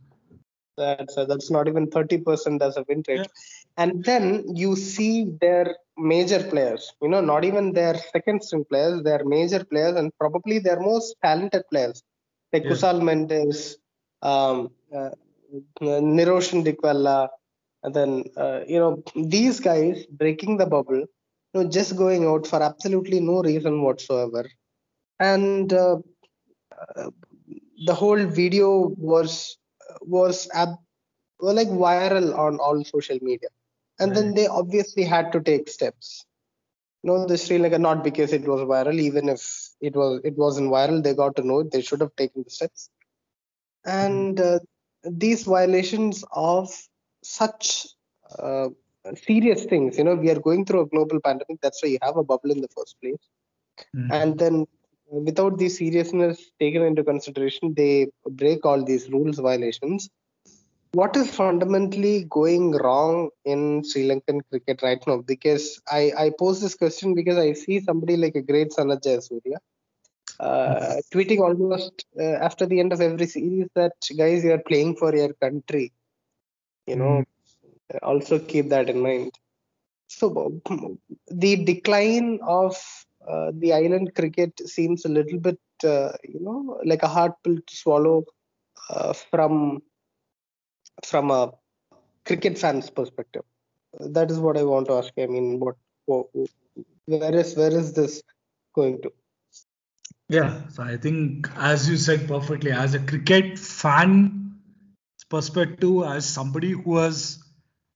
[0.76, 3.20] That's uh, that's not even 30% as a win rate.
[3.20, 3.24] Yeah.
[3.78, 9.02] And then you see their major players, you know, not even their second string players,
[9.02, 12.02] their major players and probably their most talented players,
[12.52, 12.72] like Yeah.
[12.72, 13.76] Kusal Mendis,
[14.32, 15.10] um, uh,
[16.18, 17.18] Niroshan Dickwella,
[17.86, 21.00] and then, uh, you know, these guys breaking the bubble,
[21.54, 24.46] you know, just going out for absolutely no reason whatsoever.
[25.20, 25.98] And uh,
[27.86, 29.58] the whole video was
[30.02, 30.82] was ab-
[31.40, 33.50] were like viral on all social media.
[34.00, 36.26] And then they obviously had to take steps.
[37.04, 39.42] No the sri lanka not because it was viral even if
[39.80, 42.50] it was it wasn't viral they got to know it they should have taken the
[42.50, 42.90] steps.
[43.86, 44.60] And uh,
[45.04, 46.70] these violations of
[47.26, 47.86] such
[48.38, 48.68] uh,
[49.14, 49.98] serious things.
[49.98, 51.58] You know we are going through a global pandemic.
[51.62, 53.24] That's why you have a bubble in the first place.
[53.94, 54.12] Mm.
[54.18, 54.66] and then
[55.12, 58.08] uh, without the seriousness taken into consideration they
[58.42, 60.08] break all these rules violations.
[60.92, 65.18] What is fundamentally going wrong in sri lankan cricket right now?
[65.32, 69.58] Because i i pose this question because i see somebody like a great sanath jayasuriya
[70.40, 74.94] uh, tweeting almost uh, after the end of every series that guys you are playing
[75.02, 75.86] for your country
[76.86, 77.24] you know
[78.02, 79.32] also keep that in mind
[80.08, 80.60] so
[81.28, 82.76] the decline of
[83.28, 87.56] uh, the island cricket seems a little bit, uh, you know, like a hard pill
[87.56, 88.24] to swallow
[88.90, 89.82] uh, from
[91.04, 91.52] from a
[92.24, 93.42] cricket fan's perspective.
[93.98, 95.12] That is what I want to ask.
[95.18, 95.74] I mean, what,
[96.06, 96.26] what
[97.06, 98.22] where is where is this
[98.74, 99.12] going to?
[100.28, 104.45] Yeah, so I think, as you said perfectly, as a cricket fan
[105.28, 107.38] perspective, as somebody who has,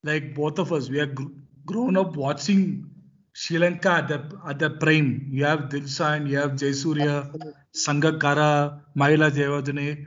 [0.03, 1.33] like both of us, we have gr-
[1.67, 2.91] grown up watching
[3.33, 5.29] Sri Lanka at the at the prime.
[5.31, 10.07] You have Dilshan, you have Jayasuriya, Sangakkara, Mahela Jayawardene,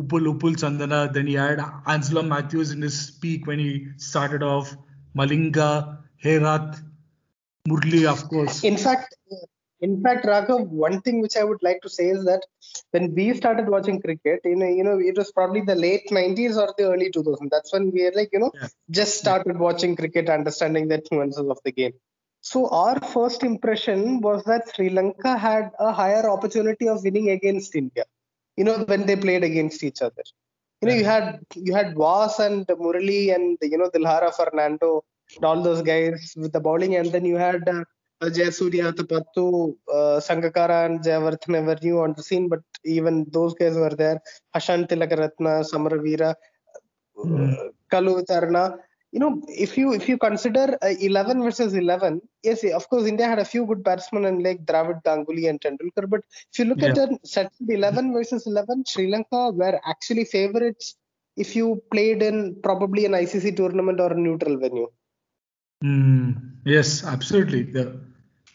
[0.00, 1.12] Upul Upul Chandana.
[1.12, 4.76] Then you had Angelo Mathews in his peak when he started off,
[5.16, 6.82] Malinga, Herath,
[7.68, 8.64] Murli, of course.
[8.64, 9.14] In fact,
[9.80, 12.42] in fact, Raghav, one thing which I would like to say is that
[12.90, 16.56] when we started watching cricket, you know, you know, it was probably the late 90s
[16.56, 17.50] or the early 2000s.
[17.50, 18.68] That's when we were like, you know, Yeah.
[18.90, 21.94] just started watching cricket, understanding the nuances of the game.
[22.40, 27.74] So our first impression was that Sri Lanka had a higher opportunity of winning against
[27.74, 28.04] India.
[28.56, 30.22] You know, when they played against each other.
[30.80, 35.04] You know, you had you had Vas and Murali and you know Dilhara Fernando,
[35.42, 37.84] all those guys with the bowling, and then you had uh,
[38.22, 43.76] Jayasuriya, Atapattu, uh, Sangakkara, and Jayawardene were new on the scene, but even those guys
[43.76, 44.20] were there.
[44.54, 46.34] Hashan Tillakaratne, Samaraweera,
[47.16, 47.52] Mm.
[47.52, 48.78] uh, Kaluwitharana.
[49.10, 53.26] You know, if you if you consider uh, 11 versus 11, yes, of course, India
[53.26, 56.08] had a few good batsmen and like Dravid, Ganguly, and Tendulkar.
[56.08, 56.20] But
[56.52, 57.06] if you look at Yeah.
[57.06, 60.96] a set 11 versus 11, Sri Lanka were actually favorites
[61.36, 64.88] if you played in probably an ICC tournament or a neutral venue.
[65.82, 67.62] Mm, yes, absolutely.
[67.62, 68.00] The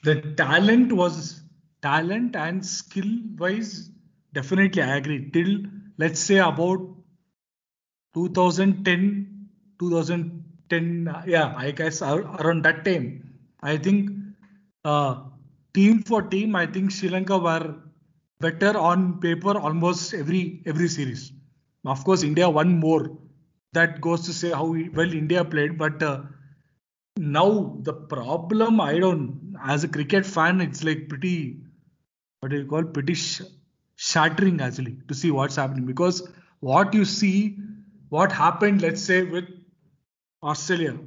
[0.04, 1.42] the talent was
[1.82, 3.90] talent and skill wise,
[4.34, 5.30] definitely I agree.
[5.32, 5.64] Till
[5.98, 6.82] let's say about
[8.14, 13.08] 2010, 2010, uh, yeah, I guess around that time,
[13.62, 14.10] I think
[14.86, 15.24] uh,
[15.74, 17.76] team for team, I think Sri Lanka were
[18.40, 21.32] better on paper almost every every series.
[21.86, 23.18] Of course, India won more.
[23.74, 26.24] That goes to say how well India played, but uh,
[27.36, 27.50] now
[27.88, 29.28] the problem i don't
[29.64, 31.58] as a cricket fan it's like pretty
[32.40, 33.42] what do you call pretty sh-
[33.96, 35.86] shattering actually to see what's happening.
[35.86, 36.28] Because
[36.60, 37.58] what you see
[38.10, 39.46] what happened let's say with
[40.44, 40.98] australia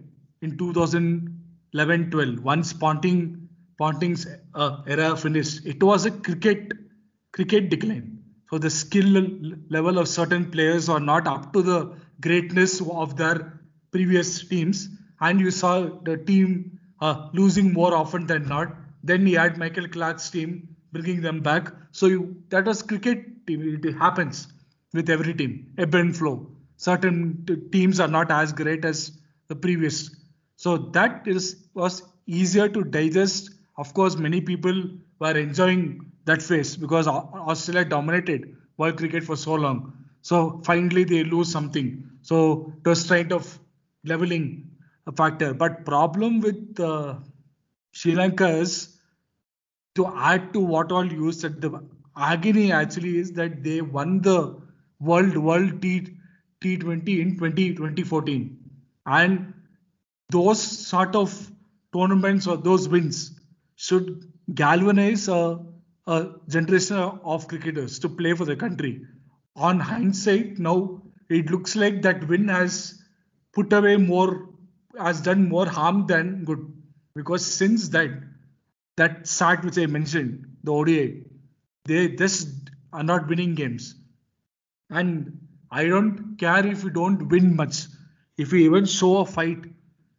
[0.42, 6.73] in 2011-12 once ponting ponting's uh, era finished it was a cricket
[7.33, 8.19] cricket decline.
[8.51, 9.09] So the skill
[9.69, 13.61] level of certain players are not up to the greatness of their
[13.92, 14.88] previous teams,
[15.21, 18.75] and you saw the team uh, losing more often than not.
[19.03, 21.73] Then you had Michael Clarke's team bringing them back.
[21.93, 23.81] So you, that was cricket team.
[23.83, 24.49] It happens
[24.93, 25.73] with every team.
[25.79, 26.51] Ebb and flow.
[26.77, 29.13] Certain t- teams are not as great as
[29.49, 30.11] the previous.
[30.57, 33.51] So that is was easier to digest.
[33.79, 39.55] Of course, many people were enjoying that phase because Australia dominated world cricket for so
[39.55, 39.93] long.
[40.23, 42.11] So finally they lose something.
[42.23, 43.59] So it was kind of
[44.05, 44.71] leveling
[45.12, 45.55] factor.
[45.55, 47.16] But problem with uh,
[47.92, 48.97] Sri Lanka is
[49.95, 51.61] to add to what all you said.
[51.61, 51.83] The
[52.16, 54.61] agony actually is that they won the
[55.01, 56.16] World World T
[56.62, 58.59] T20 in 20, 2014,
[59.07, 59.53] and
[60.31, 61.51] those sort of
[61.92, 63.38] tournaments or those wins
[63.77, 65.61] should galvanize a,
[66.07, 69.03] a generation of cricketers to play for the country.
[69.55, 73.03] On hindsight, now it looks like that win has
[73.53, 74.49] put away more,
[74.99, 76.73] has done more harm than good.
[77.15, 78.11] Because since that,
[78.97, 81.25] that start which I mentioned, the ODI,
[81.85, 82.49] they just
[82.93, 83.95] are not winning games.
[84.91, 85.39] And
[85.71, 87.87] I don't care if you don't win much.
[88.39, 89.65] If you even show a fight,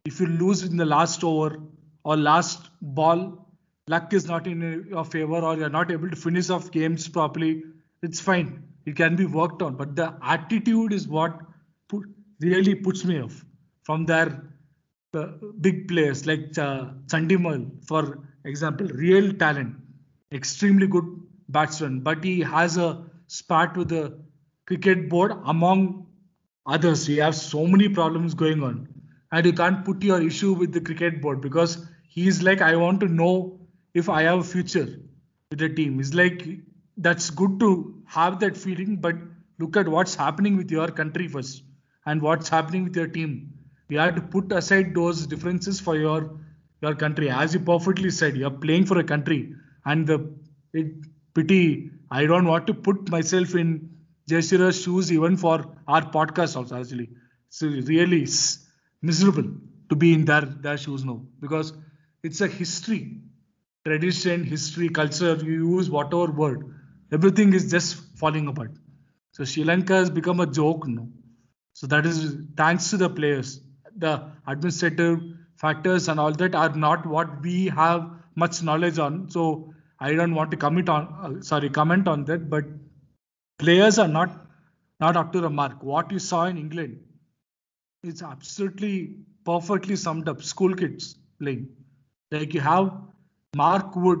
[0.04, 1.58] if you lose in the last over
[2.04, 3.46] or last ball,
[3.88, 7.62] luck is not in your favor or you're not able to finish off games properly,
[8.02, 8.62] it's fine.
[8.86, 9.76] It can be worked on.
[9.76, 11.38] But the attitude is what
[11.88, 12.04] put,
[12.40, 13.44] really puts me off
[13.82, 14.36] from their uh,
[15.12, 19.74] big players like uh, Chandimal, for example, real talent,
[20.32, 21.04] extremely good
[21.48, 24.18] batsman, but he has a spat with the
[24.66, 26.06] cricket board among
[26.66, 27.08] others.
[27.08, 28.88] You have so many problems going on,
[29.32, 33.00] and you can't put your issue with the cricket board because he's like, I want
[33.00, 33.58] to know
[33.94, 35.00] if I have a future
[35.50, 36.00] with the team.
[36.00, 36.46] It's like
[36.98, 39.16] that's good to have that feeling, but
[39.58, 41.62] look at what's happening with your country first
[42.04, 43.57] and what's happening with your team.
[43.88, 46.38] You have to put aside those differences for your
[46.82, 47.30] your country.
[47.30, 50.18] As you perfectly said, you're playing for a country, and the
[50.72, 50.92] it,
[51.34, 53.90] pity I don't want to put myself in
[54.30, 57.10] Jayasuriya's shoes even for our podcast also actually.
[57.48, 58.26] It's really
[59.02, 59.50] miserable
[59.90, 61.72] to be in their their shoes now because
[62.22, 63.00] it's a history
[63.84, 66.74] tradition, history, culture, you use whatever word,
[67.12, 68.72] everything is just falling apart.
[69.32, 71.08] So Sri Lanka has become a joke now.
[71.72, 73.60] So that is thanks to the players.
[73.98, 75.20] The administrative
[75.56, 79.30] factors and all that are not what we have much knowledge on.
[79.30, 82.64] So I don't want to comment on uh, sorry comment on that, but
[83.58, 84.30] players are not
[85.00, 85.82] not up to the mark.
[85.82, 87.00] What you saw in England,
[88.02, 90.42] it's absolutely perfectly summed up.
[90.42, 91.68] School kids playing.
[92.30, 92.92] Like you have
[93.56, 94.20] Mark Wood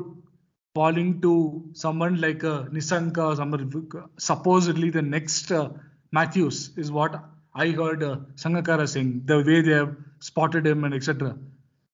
[0.74, 5.70] falling to someone like uh, Nissanka or someone, supposedly the next uh,
[6.12, 7.22] Mathews is what
[7.58, 11.36] I heard uh, Sangakkara saying, the way they have spotted him and etc.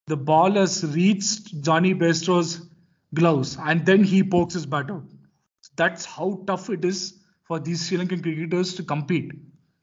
[0.07, 2.69] The ball has reached Jonny Bairstow's
[3.15, 5.05] gloves and then he pokes his bat out.
[5.77, 9.33] That's how tough it is for these Sri Lankan cricketers to compete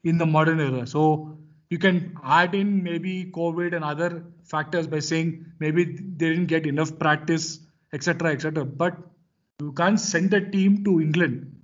[0.04, 0.86] in the modern era.
[0.86, 1.38] So
[1.70, 6.66] you can add in maybe COVID and other factors by saying maybe they didn't get
[6.66, 7.60] enough practice,
[7.92, 8.64] etc., etc.
[8.64, 8.96] But
[9.60, 11.60] you can't send a team to England,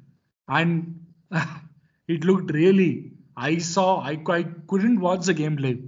[0.48, 1.04] and
[2.08, 3.12] it looked really.
[3.46, 4.00] I saw.
[4.00, 5.78] I, I couldn't watch the game live.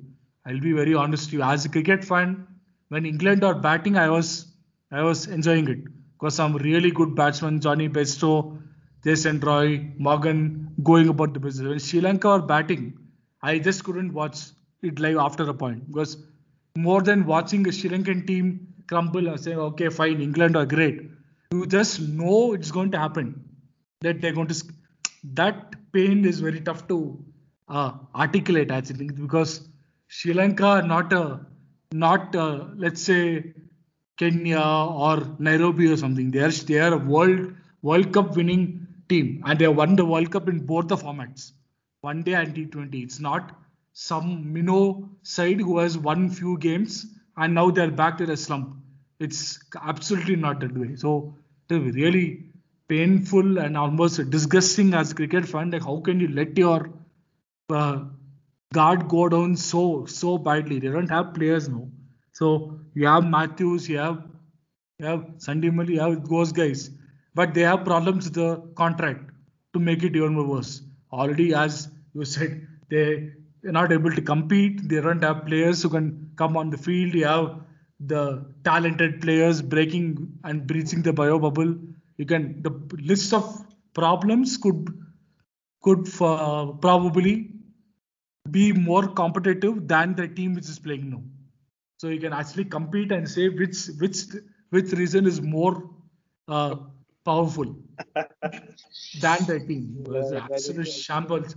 [0.47, 1.43] I'll be very honest with you.
[1.43, 2.47] As a cricket fan,
[2.89, 4.47] when England are batting, I was
[4.93, 5.85] I was enjoying it
[6.19, 8.61] because some really good batsmen, Jonny Bairstow,
[9.05, 11.69] Jason Roy, Morgan, going about the business.
[11.69, 12.85] When Sri Lanka are batting,
[13.43, 14.39] I just couldn't watch
[14.83, 16.17] it live after a point because
[16.77, 21.01] more than watching a Sri Lankan team crumble and saying, okay, fine, England are great.
[21.51, 23.45] You just know it's going to happen.
[24.03, 24.65] That they're going to.
[25.25, 27.25] That pain is very tough to
[27.71, 29.69] uh, articulate, actually, because
[30.09, 31.41] Sri Lanka not a,
[31.93, 33.55] not a, let's say
[34.19, 36.31] Kenya or Nairobi or something.
[36.31, 40.31] They are they are a world World Cup winning team, and they won the World
[40.31, 41.53] Cup in both the formats,
[42.03, 43.03] one day and T20.
[43.03, 43.57] It's not
[43.93, 47.07] some minnow side who has won few games
[47.37, 48.77] and now they're back to the slump.
[49.19, 50.97] It's absolutely not that way.
[50.97, 51.35] So
[51.69, 52.45] really
[52.89, 55.71] painful and almost disgusting as cricket fan.
[55.71, 56.91] Like how can you let your
[57.71, 58.05] uh,
[58.73, 60.79] guard go down so so badly?
[60.81, 61.89] They don't have players now.
[62.33, 64.23] So you have Mathews, you have
[64.99, 66.91] you have Chandimal, you have those guys,
[67.35, 69.31] but they have problems with the contract
[69.75, 70.83] to make it even worse.
[71.13, 74.89] Already, as you said, they they're not able to compete.
[74.89, 77.15] They don't have players who can come on the field.
[77.15, 77.61] You have
[78.01, 81.75] the talented players breaking and breaching the bio bubble.
[82.17, 82.71] You can the
[83.13, 83.45] list of
[83.95, 84.89] problems could
[85.83, 87.53] could uh, probably
[88.51, 91.23] be more competitive than the team which is playing now.
[91.99, 94.19] So you can actually compete and say which which
[94.71, 95.91] which reason is more
[96.49, 96.77] uh,
[97.25, 97.77] powerful
[99.15, 99.97] than the team.
[100.01, 101.57] It was absolute shambles,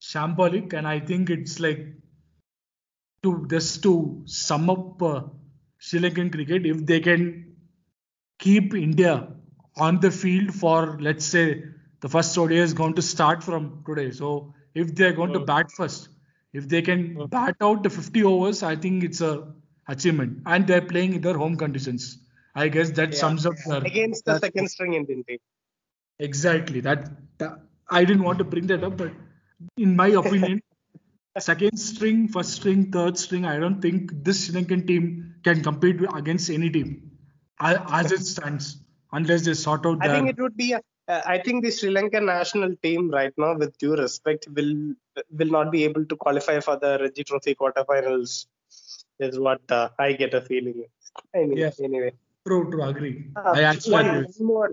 [0.00, 1.86] shambolic, and I think it's like
[3.22, 5.22] to just to sum up uh,
[5.78, 7.56] Sri Lankan cricket, if they can
[8.38, 9.28] keep India
[9.76, 11.64] on the field for let's say
[12.00, 14.10] the first ODI is going to start from today.
[14.10, 15.46] So if they're going to Mm.
[15.52, 16.08] bat first,
[16.52, 17.26] if they can oh.
[17.26, 19.52] bat out the 50 overs, I think it's a
[19.88, 20.42] achievement.
[20.46, 22.18] And they're playing in their home conditions.
[22.54, 23.18] I guess that Yeah.
[23.18, 25.38] sums up their, Against the second string Indian team.
[26.18, 27.60] exactly that, that.
[27.90, 29.12] I didn't want to bring that up, but
[29.76, 30.60] in my opinion,
[31.38, 36.00] second string, first string, third string, I don't think this Sri Lankan team can compete
[36.14, 37.10] against any team
[37.60, 38.78] as it stands
[39.12, 40.72] unless they sort out I think it would be.
[40.72, 40.80] A,
[41.34, 44.94] I think the Sri Lankan national team right now, with due respect, will
[45.38, 48.46] will not be able to qualify for the Ranji Trophy quarterfinals.
[49.18, 50.84] Is what uh, I get a feeling.
[51.34, 51.80] Anyway, Yes.
[51.80, 52.12] anyway.
[52.46, 53.26] True, true, agree.
[53.36, 54.26] Uh, I actually one, agree.
[54.38, 54.70] one more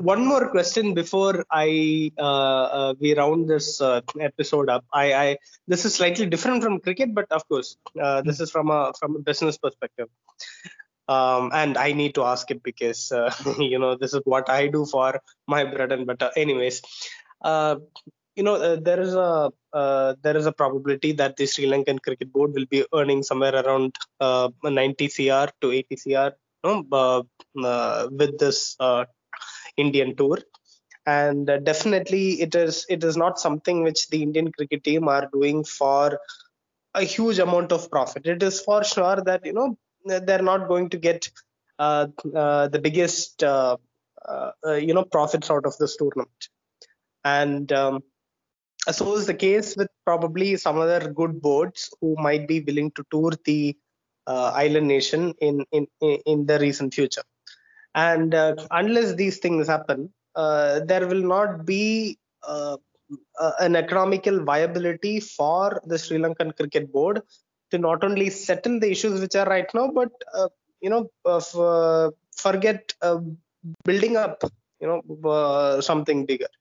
[0.00, 4.84] one more question before I uh, uh, we round this uh, episode up.
[4.92, 5.36] I, I
[5.68, 9.16] this is slightly different from cricket, but of course uh, this is from a from
[9.16, 10.08] a business perspective.
[11.08, 14.68] Um, and I need to ask it because uh, you know this is what I
[14.68, 16.30] do for my bread and butter.
[16.36, 16.82] Anyways,
[17.42, 17.76] uh,
[18.36, 22.00] you know uh, there is a uh, there is a probability that the Sri Lankan
[22.02, 27.26] Cricket Board will be earning somewhere around uh, 90 cr to 80 cr you know,
[27.62, 28.76] uh, with this
[29.76, 30.38] Indian tour.
[31.06, 35.62] And definitely, it is it is not something which the Indian cricket team are doing
[35.62, 36.18] for
[36.94, 38.26] a huge amount of profit.
[38.26, 41.28] It is for sure that you know they're not going to get
[41.78, 43.76] uh, uh, the biggest uh,
[44.26, 46.48] uh, uh, you know profits out of this tournament.
[47.24, 48.02] And um,
[48.90, 53.04] so is the case with probably some other good boards who might be willing to
[53.10, 53.76] tour the
[54.26, 57.24] uh, island nation in, in in the recent future.
[57.94, 58.34] And
[58.70, 66.56] unless these things happen, there will not be an economical viability for the Sri Lankan
[66.56, 67.22] Cricket Board
[67.74, 70.48] to not only settle the issues which are right now, but uh,
[70.80, 72.10] you know, uh,
[72.44, 73.20] forget uh,
[73.84, 74.44] building up,
[74.80, 76.52] you know, something bigger.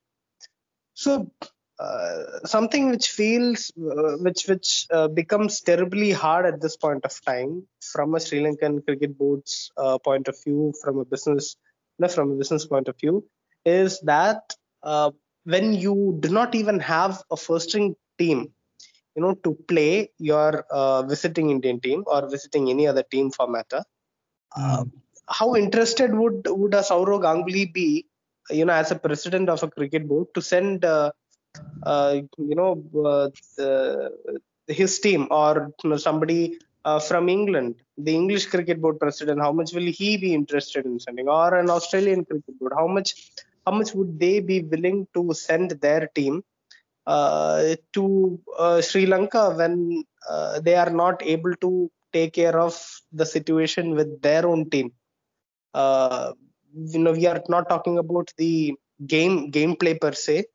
[0.96, 1.32] So
[1.80, 7.14] uh, something which feels uh, which which uh, becomes terribly hard at this point of
[7.26, 9.72] time from a Sri Lankan cricket board's
[10.04, 11.56] point of view, from a business
[12.00, 13.16] no, from a business point of view,
[13.66, 14.54] is that
[15.46, 18.54] when you do not even have a first string team,
[19.16, 23.48] you know, to play your uh, visiting Indian team or visiting any other team for
[23.48, 23.84] matter,
[24.56, 24.84] uh,
[25.28, 28.06] how interested would would a Sourav Ganguly be,
[28.50, 31.12] you know, as a president of a cricket board to send, uh,
[31.84, 32.72] uh, you know,
[33.06, 34.12] uh, the,
[34.68, 39.52] his team or you know, somebody uh, from England, the English cricket board president, how
[39.52, 43.32] much will he be interested in sending, or an Australian cricket board, how much
[43.66, 46.44] how much would they be willing to send their team
[47.08, 52.80] to uh, Sri Lanka when uh, they are not able to take care of
[53.12, 54.92] the situation with their own team?
[55.74, 56.34] Uh,
[56.76, 58.74] you know, we are not talking about the
[59.06, 60.46] game gameplay per se,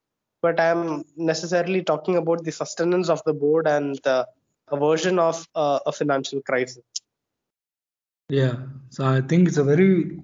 [0.42, 4.26] but I'm necessarily talking about the sustenance of the board and the
[4.70, 6.84] aversion of uh, a financial crisis.
[8.28, 8.56] Yeah,
[8.90, 10.20] so I think it's a very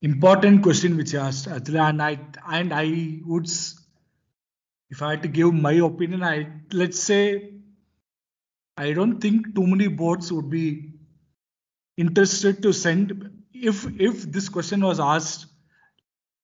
[0.00, 2.18] important question which you asked, actually, and I
[2.50, 3.46] and I would,
[4.92, 7.54] if I had to give my opinion, I let's say
[8.76, 10.90] I don't think too many boards would be
[11.96, 15.46] interested to send if if this question was asked,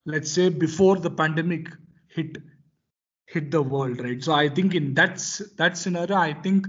[0.06, 1.68] let's say before the pandemic
[2.08, 2.38] hit
[3.26, 4.24] hit the world, right?
[4.24, 5.22] So I think in that
[5.58, 6.66] that scenario, I think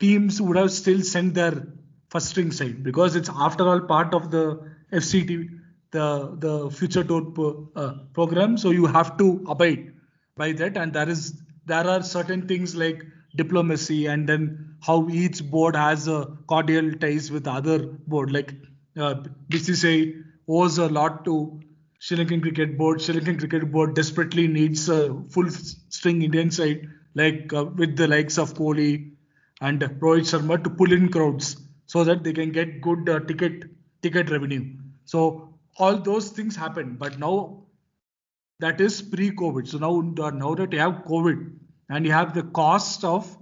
[0.00, 1.66] teams would have still sent their
[2.08, 4.44] first string side because it's after all part of the
[4.90, 5.48] FCT,
[5.90, 8.56] the the future tour uh, program.
[8.56, 9.92] So you have to abide
[10.36, 13.04] by that, and there is there are certain things like
[13.36, 18.32] diplomacy and then how each board has a cordial ties with other board.
[18.32, 18.54] Like
[18.98, 19.14] uh,
[19.48, 21.60] BCCI owes a lot to
[21.98, 23.00] Sri Lankan Cricket Board.
[23.00, 28.08] Sri Lankan Cricket Board desperately needs a full string Indian side, like uh, with the
[28.08, 29.12] likes of Kohli
[29.60, 31.56] and Rohit Sharma to pull in crowds
[31.86, 33.64] so that they can get good uh, ticket
[34.02, 34.64] ticket revenue.
[35.04, 37.61] So all those things happen, but now
[38.62, 39.68] that is pre-COVID.
[39.68, 41.52] So now uh, now that you have COVID
[41.88, 43.36] and you have the cost of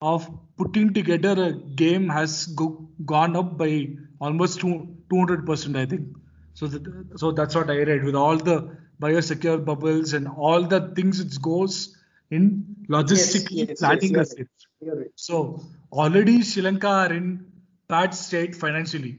[0.00, 3.88] of putting together a game has go, gone up by
[4.18, 6.08] almost two, 200 percent, I think.
[6.54, 10.80] So that, so that's what I read with all the biosecure bubbles and all the
[10.94, 11.96] things it goes
[12.30, 14.34] in logistically yes, planning yes,
[14.80, 15.12] you're right.
[15.16, 15.62] So
[15.92, 17.44] already Sri Lanka are in
[17.88, 19.18] bad state financially.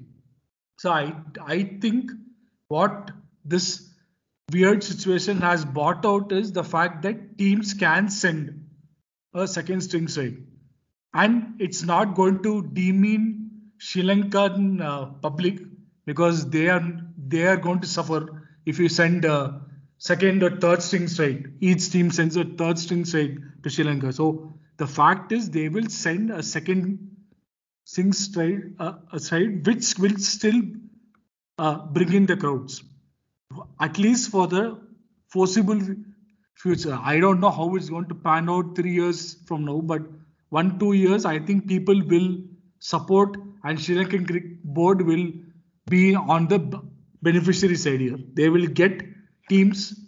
[0.79, 1.13] So I
[1.45, 2.11] I think
[2.69, 3.11] what
[3.45, 3.90] this
[4.51, 8.67] weird situation has brought out is the fact that teams can send
[9.33, 10.37] a second string side,
[11.13, 15.59] and it's not going to demean Sri Lankan uh, public
[16.05, 16.83] because they are
[17.17, 19.61] they are going to suffer if you send a
[19.97, 21.53] second or third string side.
[21.61, 24.11] Each team sends a third string side to Sri Lanka.
[24.11, 27.17] So the fact is they will send a second
[27.85, 30.61] string side, uh, side which will still
[31.57, 32.83] uh, bring in the crowds
[33.79, 34.79] at least for the
[35.29, 35.81] foreseeable
[36.55, 36.97] future.
[37.01, 40.01] I don't know how it's going to pan out three years from now, but
[40.49, 42.37] one, two years, I think people will
[42.79, 45.31] support and Sri Lankan board will
[45.87, 46.81] be on the
[47.21, 48.17] beneficiary side here.
[48.33, 49.01] They will get
[49.49, 49.99] teams,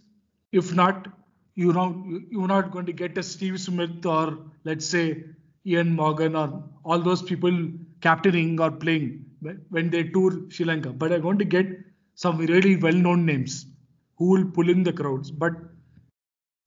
[0.51, 1.07] if not,
[1.55, 5.23] you know, you're not going to get a Steve Smith or let's say
[5.65, 7.69] Ian Morgan or all those people
[8.01, 9.25] captaining or playing
[9.69, 11.67] when they tour Sri Lanka, but are going to get
[12.15, 13.65] some really well-known names
[14.17, 15.31] who will pull in the crowds.
[15.31, 15.53] But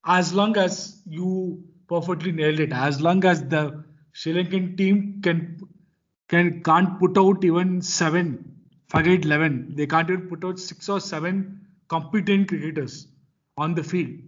[0.05, 5.61] as long as you perfectly nailed it, as long as the Sri Lankan team can
[6.29, 8.57] can can't put out even seven,
[8.89, 13.07] forget eleven, they can't even put out six or seven competent cricketers
[13.57, 14.19] on the field.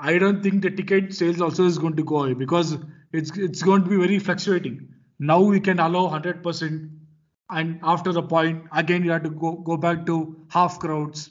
[0.00, 2.76] I don't think the ticket sales also is going to go away because
[3.12, 4.88] it's it's going to be very fluctuating.
[5.18, 6.93] Now we can allow 100%
[7.50, 11.30] and after a point again you have to go, go back to half crowds.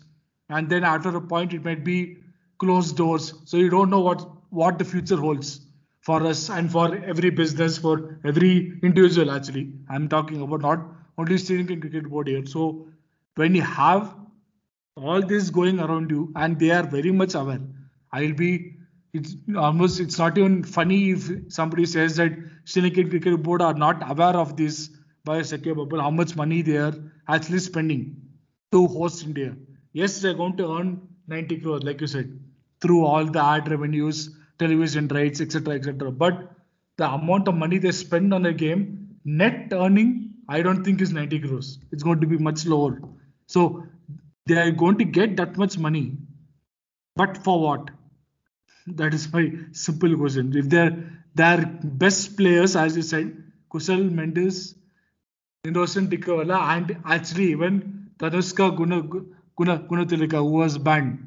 [0.50, 2.18] And then after a point it might be
[2.60, 3.34] closed doors.
[3.46, 5.62] So you don't know what what the future holds
[6.02, 9.74] for us and for every business for every individual actually.
[9.90, 10.86] I'm talking about not
[11.18, 12.46] only steering cricket board here.
[12.46, 12.88] So
[13.36, 14.16] when you have
[14.96, 17.62] all this going around you and they are very much aware
[18.12, 18.76] i'll be
[19.14, 22.32] it's almost it's not even funny if somebody says that
[22.66, 24.90] Sri Lankan cricket board are not aware of this
[25.26, 26.94] biosecure bubble, how much money they are
[27.28, 28.16] actually spending
[28.72, 29.56] to host India.
[29.94, 32.40] Yes, they're going to earn 90 crores, like you said,
[32.82, 36.12] through all the ad revenues, television rights, etc., etc.
[36.12, 36.52] But
[36.98, 41.14] the amount of money they spend on a game, net earning, I don't think is
[41.14, 41.80] 90 crores.
[41.92, 43.00] It's going to be much lower.
[43.48, 43.86] So
[44.46, 46.18] they are going to get that much money,
[47.16, 47.92] but for what?
[48.88, 50.54] That is my simple question.
[50.56, 53.42] If they're their best players, as you said,
[53.74, 54.12] Kusal
[55.66, 61.26] Niroshan Dickwella, and actually even Danushka Guna, Guna, Gunatilaka, who was banned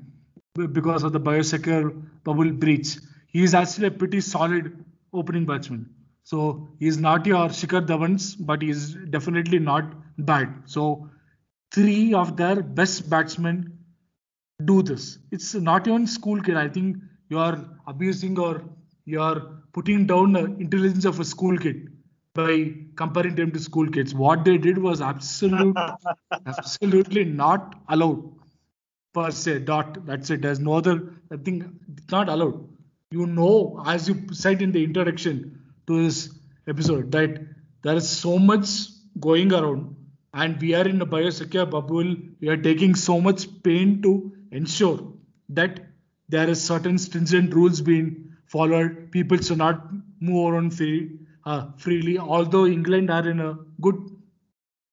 [0.72, 2.98] because of the biosecure bubble breach.
[3.28, 4.84] He is actually a pretty solid
[5.14, 5.88] opening batsman.
[6.24, 10.52] So he's not your Shikhar Dhawans, but he's definitely not bad.
[10.66, 11.08] So
[11.72, 13.78] three of their best batsmen
[14.66, 15.18] do this.
[15.32, 16.56] It's not even school kid.
[16.58, 16.98] I think
[17.30, 18.62] you're abusing or
[19.06, 21.88] you're putting down the intelligence of a school kid
[22.36, 24.14] by comparing them to school kids.
[24.14, 25.76] What they did was absolute,
[26.46, 28.32] absolutely not allowed
[29.14, 29.60] per se.
[29.60, 30.04] Dot.
[30.06, 30.42] That's it.
[30.42, 31.14] There's no other
[31.44, 31.80] thing.
[31.96, 32.68] It's not allowed.
[33.10, 37.40] You know, as you said in the introduction to this episode, that
[37.82, 38.68] there is so much
[39.20, 39.96] going around,
[40.34, 42.16] and we are in a biosecure bubble.
[42.40, 45.12] We are taking so much pain to ensure
[45.50, 45.80] that
[46.28, 49.10] there is certain stringent rules being followed.
[49.12, 49.86] People should not
[50.20, 52.18] move around free uh, freely.
[52.18, 53.96] Although England are in a good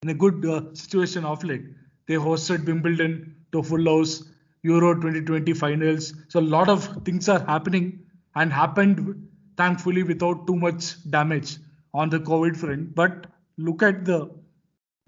[0.03, 1.65] in a good uh, situation of late,
[2.07, 4.23] they hosted Wimbledon to full house,
[4.63, 6.13] Euro 2020 finals.
[6.27, 8.03] So a lot of things are happening
[8.35, 9.27] and happened
[9.57, 11.57] thankfully without too much damage
[11.93, 12.95] on the COVID front.
[12.95, 13.27] But
[13.57, 14.29] look at the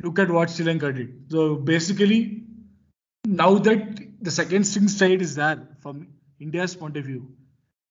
[0.01, 1.31] look at what Sri Lanka did.
[1.31, 2.43] So basically,
[3.25, 6.07] now that the second string side is there from
[6.39, 7.27] India's point of view,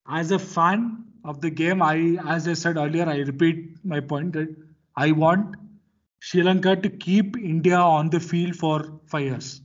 [0.09, 4.35] as a fan of the game, I, as I said earlier, I repeat my point
[4.35, 4.55] that
[4.97, 5.57] I want
[6.21, 9.61] Sri Lanka to keep India on the field for five years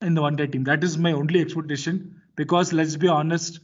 [0.00, 0.64] in the one day team.
[0.64, 3.60] That is my only expectation because let's be honest,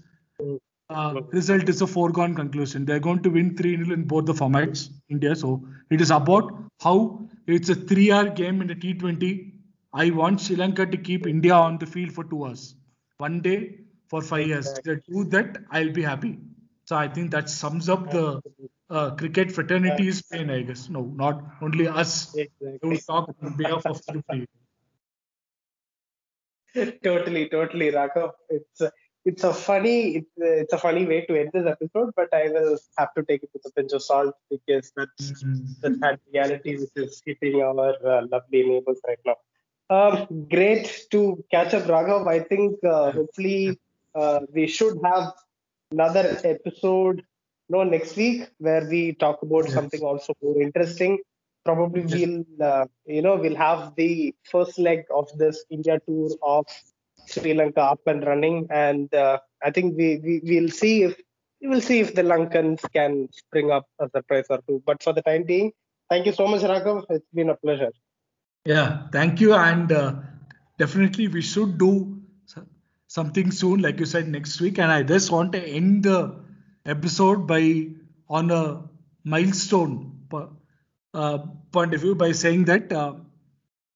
[0.90, 2.84] uh, result is a foregone conclusion.
[2.84, 5.36] They're going to win 3 0 in both the formats, India.
[5.36, 9.52] So it is about how it's a three hour game in a T20.
[9.92, 12.74] I want Sri Lanka to keep India on the field for two hours,
[13.18, 14.72] one day for five years.
[14.78, 16.38] If they do that, I'll be happy.
[16.90, 18.42] So I think that sums up the
[18.90, 20.88] uh, cricket fraternity's pain, I guess.
[20.88, 22.78] No, not only us Exactly.
[22.82, 24.46] who talk on behalf of everybody.
[27.04, 28.32] totally, totally, Raghav.
[28.48, 28.90] It's a,
[29.24, 32.48] it's a funny it's a, it's a funny way to end this episode, but I
[32.48, 35.80] will have to take it with a pinch of salt because that's Mhm.
[35.82, 39.36] the sad reality which is hitting our uh, lovely neighbors right now.
[39.90, 42.26] Um, great to catch up, Raghav.
[42.26, 43.78] I think uh, hopefully
[44.14, 45.32] uh, we should have
[45.90, 47.22] another episode
[47.70, 49.74] know, next week where we talk about yes.
[49.74, 51.18] something also more interesting.
[51.64, 52.14] Probably yes.
[52.14, 56.66] we'll uh, you know we'll have the first leg of this India tour of
[57.26, 61.20] Sri Lanka up and running, and uh, I think we, we we'll see if
[61.60, 64.82] we will see if the Lankans can spring up a surprise or two.
[64.86, 65.72] But for the time being,
[66.08, 67.04] thank you so much, Raghav.
[67.10, 67.92] It's been a pleasure.
[68.64, 70.14] Yeah, thank you, and uh,
[70.78, 72.19] definitely we should do
[73.10, 74.78] something soon, like you said, next week.
[74.78, 76.36] And I just want to end the
[76.86, 77.88] episode by
[78.28, 78.84] on a
[79.24, 80.28] milestone
[81.12, 81.38] uh,
[81.72, 83.14] point of view by saying that uh,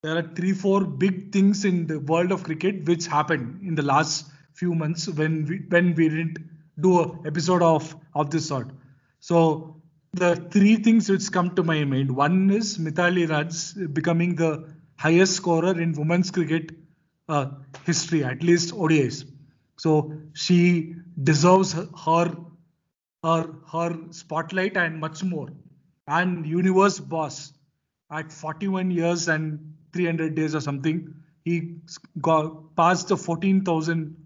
[0.03, 3.83] there are three, four big things in the world of cricket which happened in the
[3.83, 6.39] last few months when we when we didn't
[6.81, 8.69] do a episode of of this sort.
[9.21, 9.81] So
[10.13, 12.17] the three things which come to my mind.
[12.17, 16.73] One is Mithali Raj becoming the highest scorer in women's cricket
[17.29, 17.47] uh,
[17.85, 19.25] history, at least ODIs.
[19.77, 22.29] So she deserves her
[23.23, 25.49] her her spotlight and much more.
[26.07, 27.53] And universe boss
[28.11, 31.15] at 41 years and 300 days or something,
[31.45, 31.77] he
[32.21, 34.17] got past the 14,000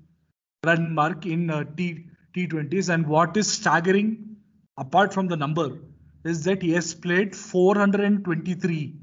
[0.64, 2.92] run mark in uh, T T20s.
[2.92, 4.36] And what is staggering,
[4.76, 5.78] apart from the number,
[6.24, 8.96] is that he has played 423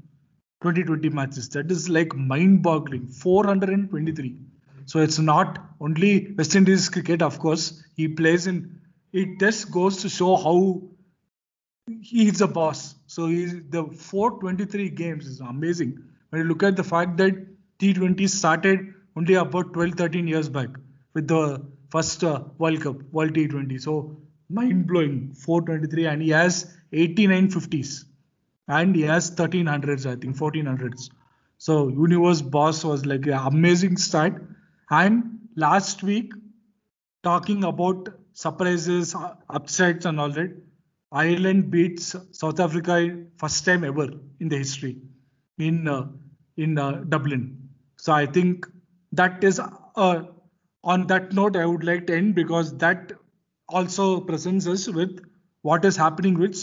[0.62, 1.48] 2020 matches.
[1.50, 3.06] That is like mind boggling.
[3.08, 4.36] 423.
[4.86, 7.82] So it's not only West Indies cricket, of course.
[7.96, 8.80] He plays in.
[9.12, 10.82] It just goes to show how
[12.00, 12.94] he's a boss.
[13.06, 15.98] So he's the 423 games is amazing.
[16.30, 17.34] When you look at the fact that
[17.78, 20.68] T20 started only about 12, 13 years back
[21.14, 23.80] with the first uh, World Cup, World T20.
[23.80, 24.16] So
[24.48, 28.04] mind blowing 423 and he has 89 50s
[28.68, 31.10] and he has 1300s i think 1400s
[31.58, 34.42] so universe boss was like an amazing start
[34.90, 36.32] and last week
[37.22, 39.14] talking about surprises
[39.48, 40.50] upsets and all that
[41.12, 42.96] ireland beats south africa
[43.38, 44.08] first time ever
[44.40, 44.96] in the history
[45.58, 46.06] in uh,
[46.56, 47.68] in uh, dublin.
[47.96, 48.66] So i think
[49.12, 50.22] that is uh,
[50.84, 53.12] on that note i would like to end because that
[53.68, 55.20] also presents us with
[55.62, 56.56] what is happening with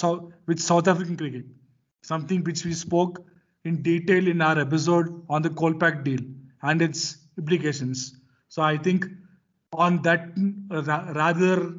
[0.48, 1.46] with South African cricket,
[2.04, 3.26] something which we spoke
[3.66, 6.20] in detail in our episode on the Kolpak deal
[6.62, 8.18] and its implications.
[8.50, 9.08] So I think
[9.74, 10.30] on that
[10.70, 10.84] uh,
[11.16, 11.74] rather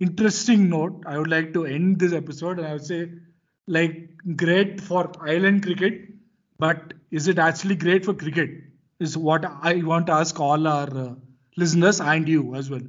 [0.00, 3.10] interesting note, I would like to end this episode and I would say
[3.66, 6.08] like great for Ireland cricket,
[6.58, 8.50] but is it actually great for cricket?
[8.98, 11.14] Is what I want to ask all our uh,
[11.56, 12.80] listeners and you as well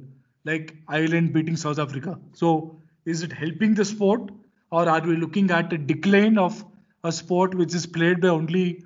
[0.44, 2.18] like Ireland beating South Africa.
[2.32, 4.30] So is it helping the sport
[4.70, 6.64] or are we looking at a decline of
[7.08, 8.84] a sport which is played by only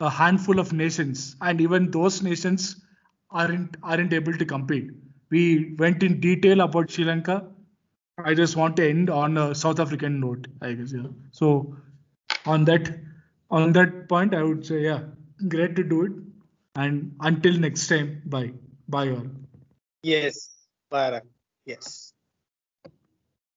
[0.00, 2.76] a handful of nations and even those nations
[3.30, 4.90] aren't aren't able to compete.
[5.30, 7.36] We went in detail about Sri Lanka.
[8.18, 10.92] I just want to end on a South African note, I guess.
[10.92, 11.08] Yeah.
[11.30, 11.76] So
[12.44, 12.92] on that
[13.50, 15.00] on that point, I would say yeah,
[15.48, 16.12] great to do it.
[16.74, 18.52] And until next time, bye.
[18.88, 19.26] Bye all.
[20.02, 20.50] Yes.
[20.90, 21.20] Bye.
[21.64, 22.11] Yes.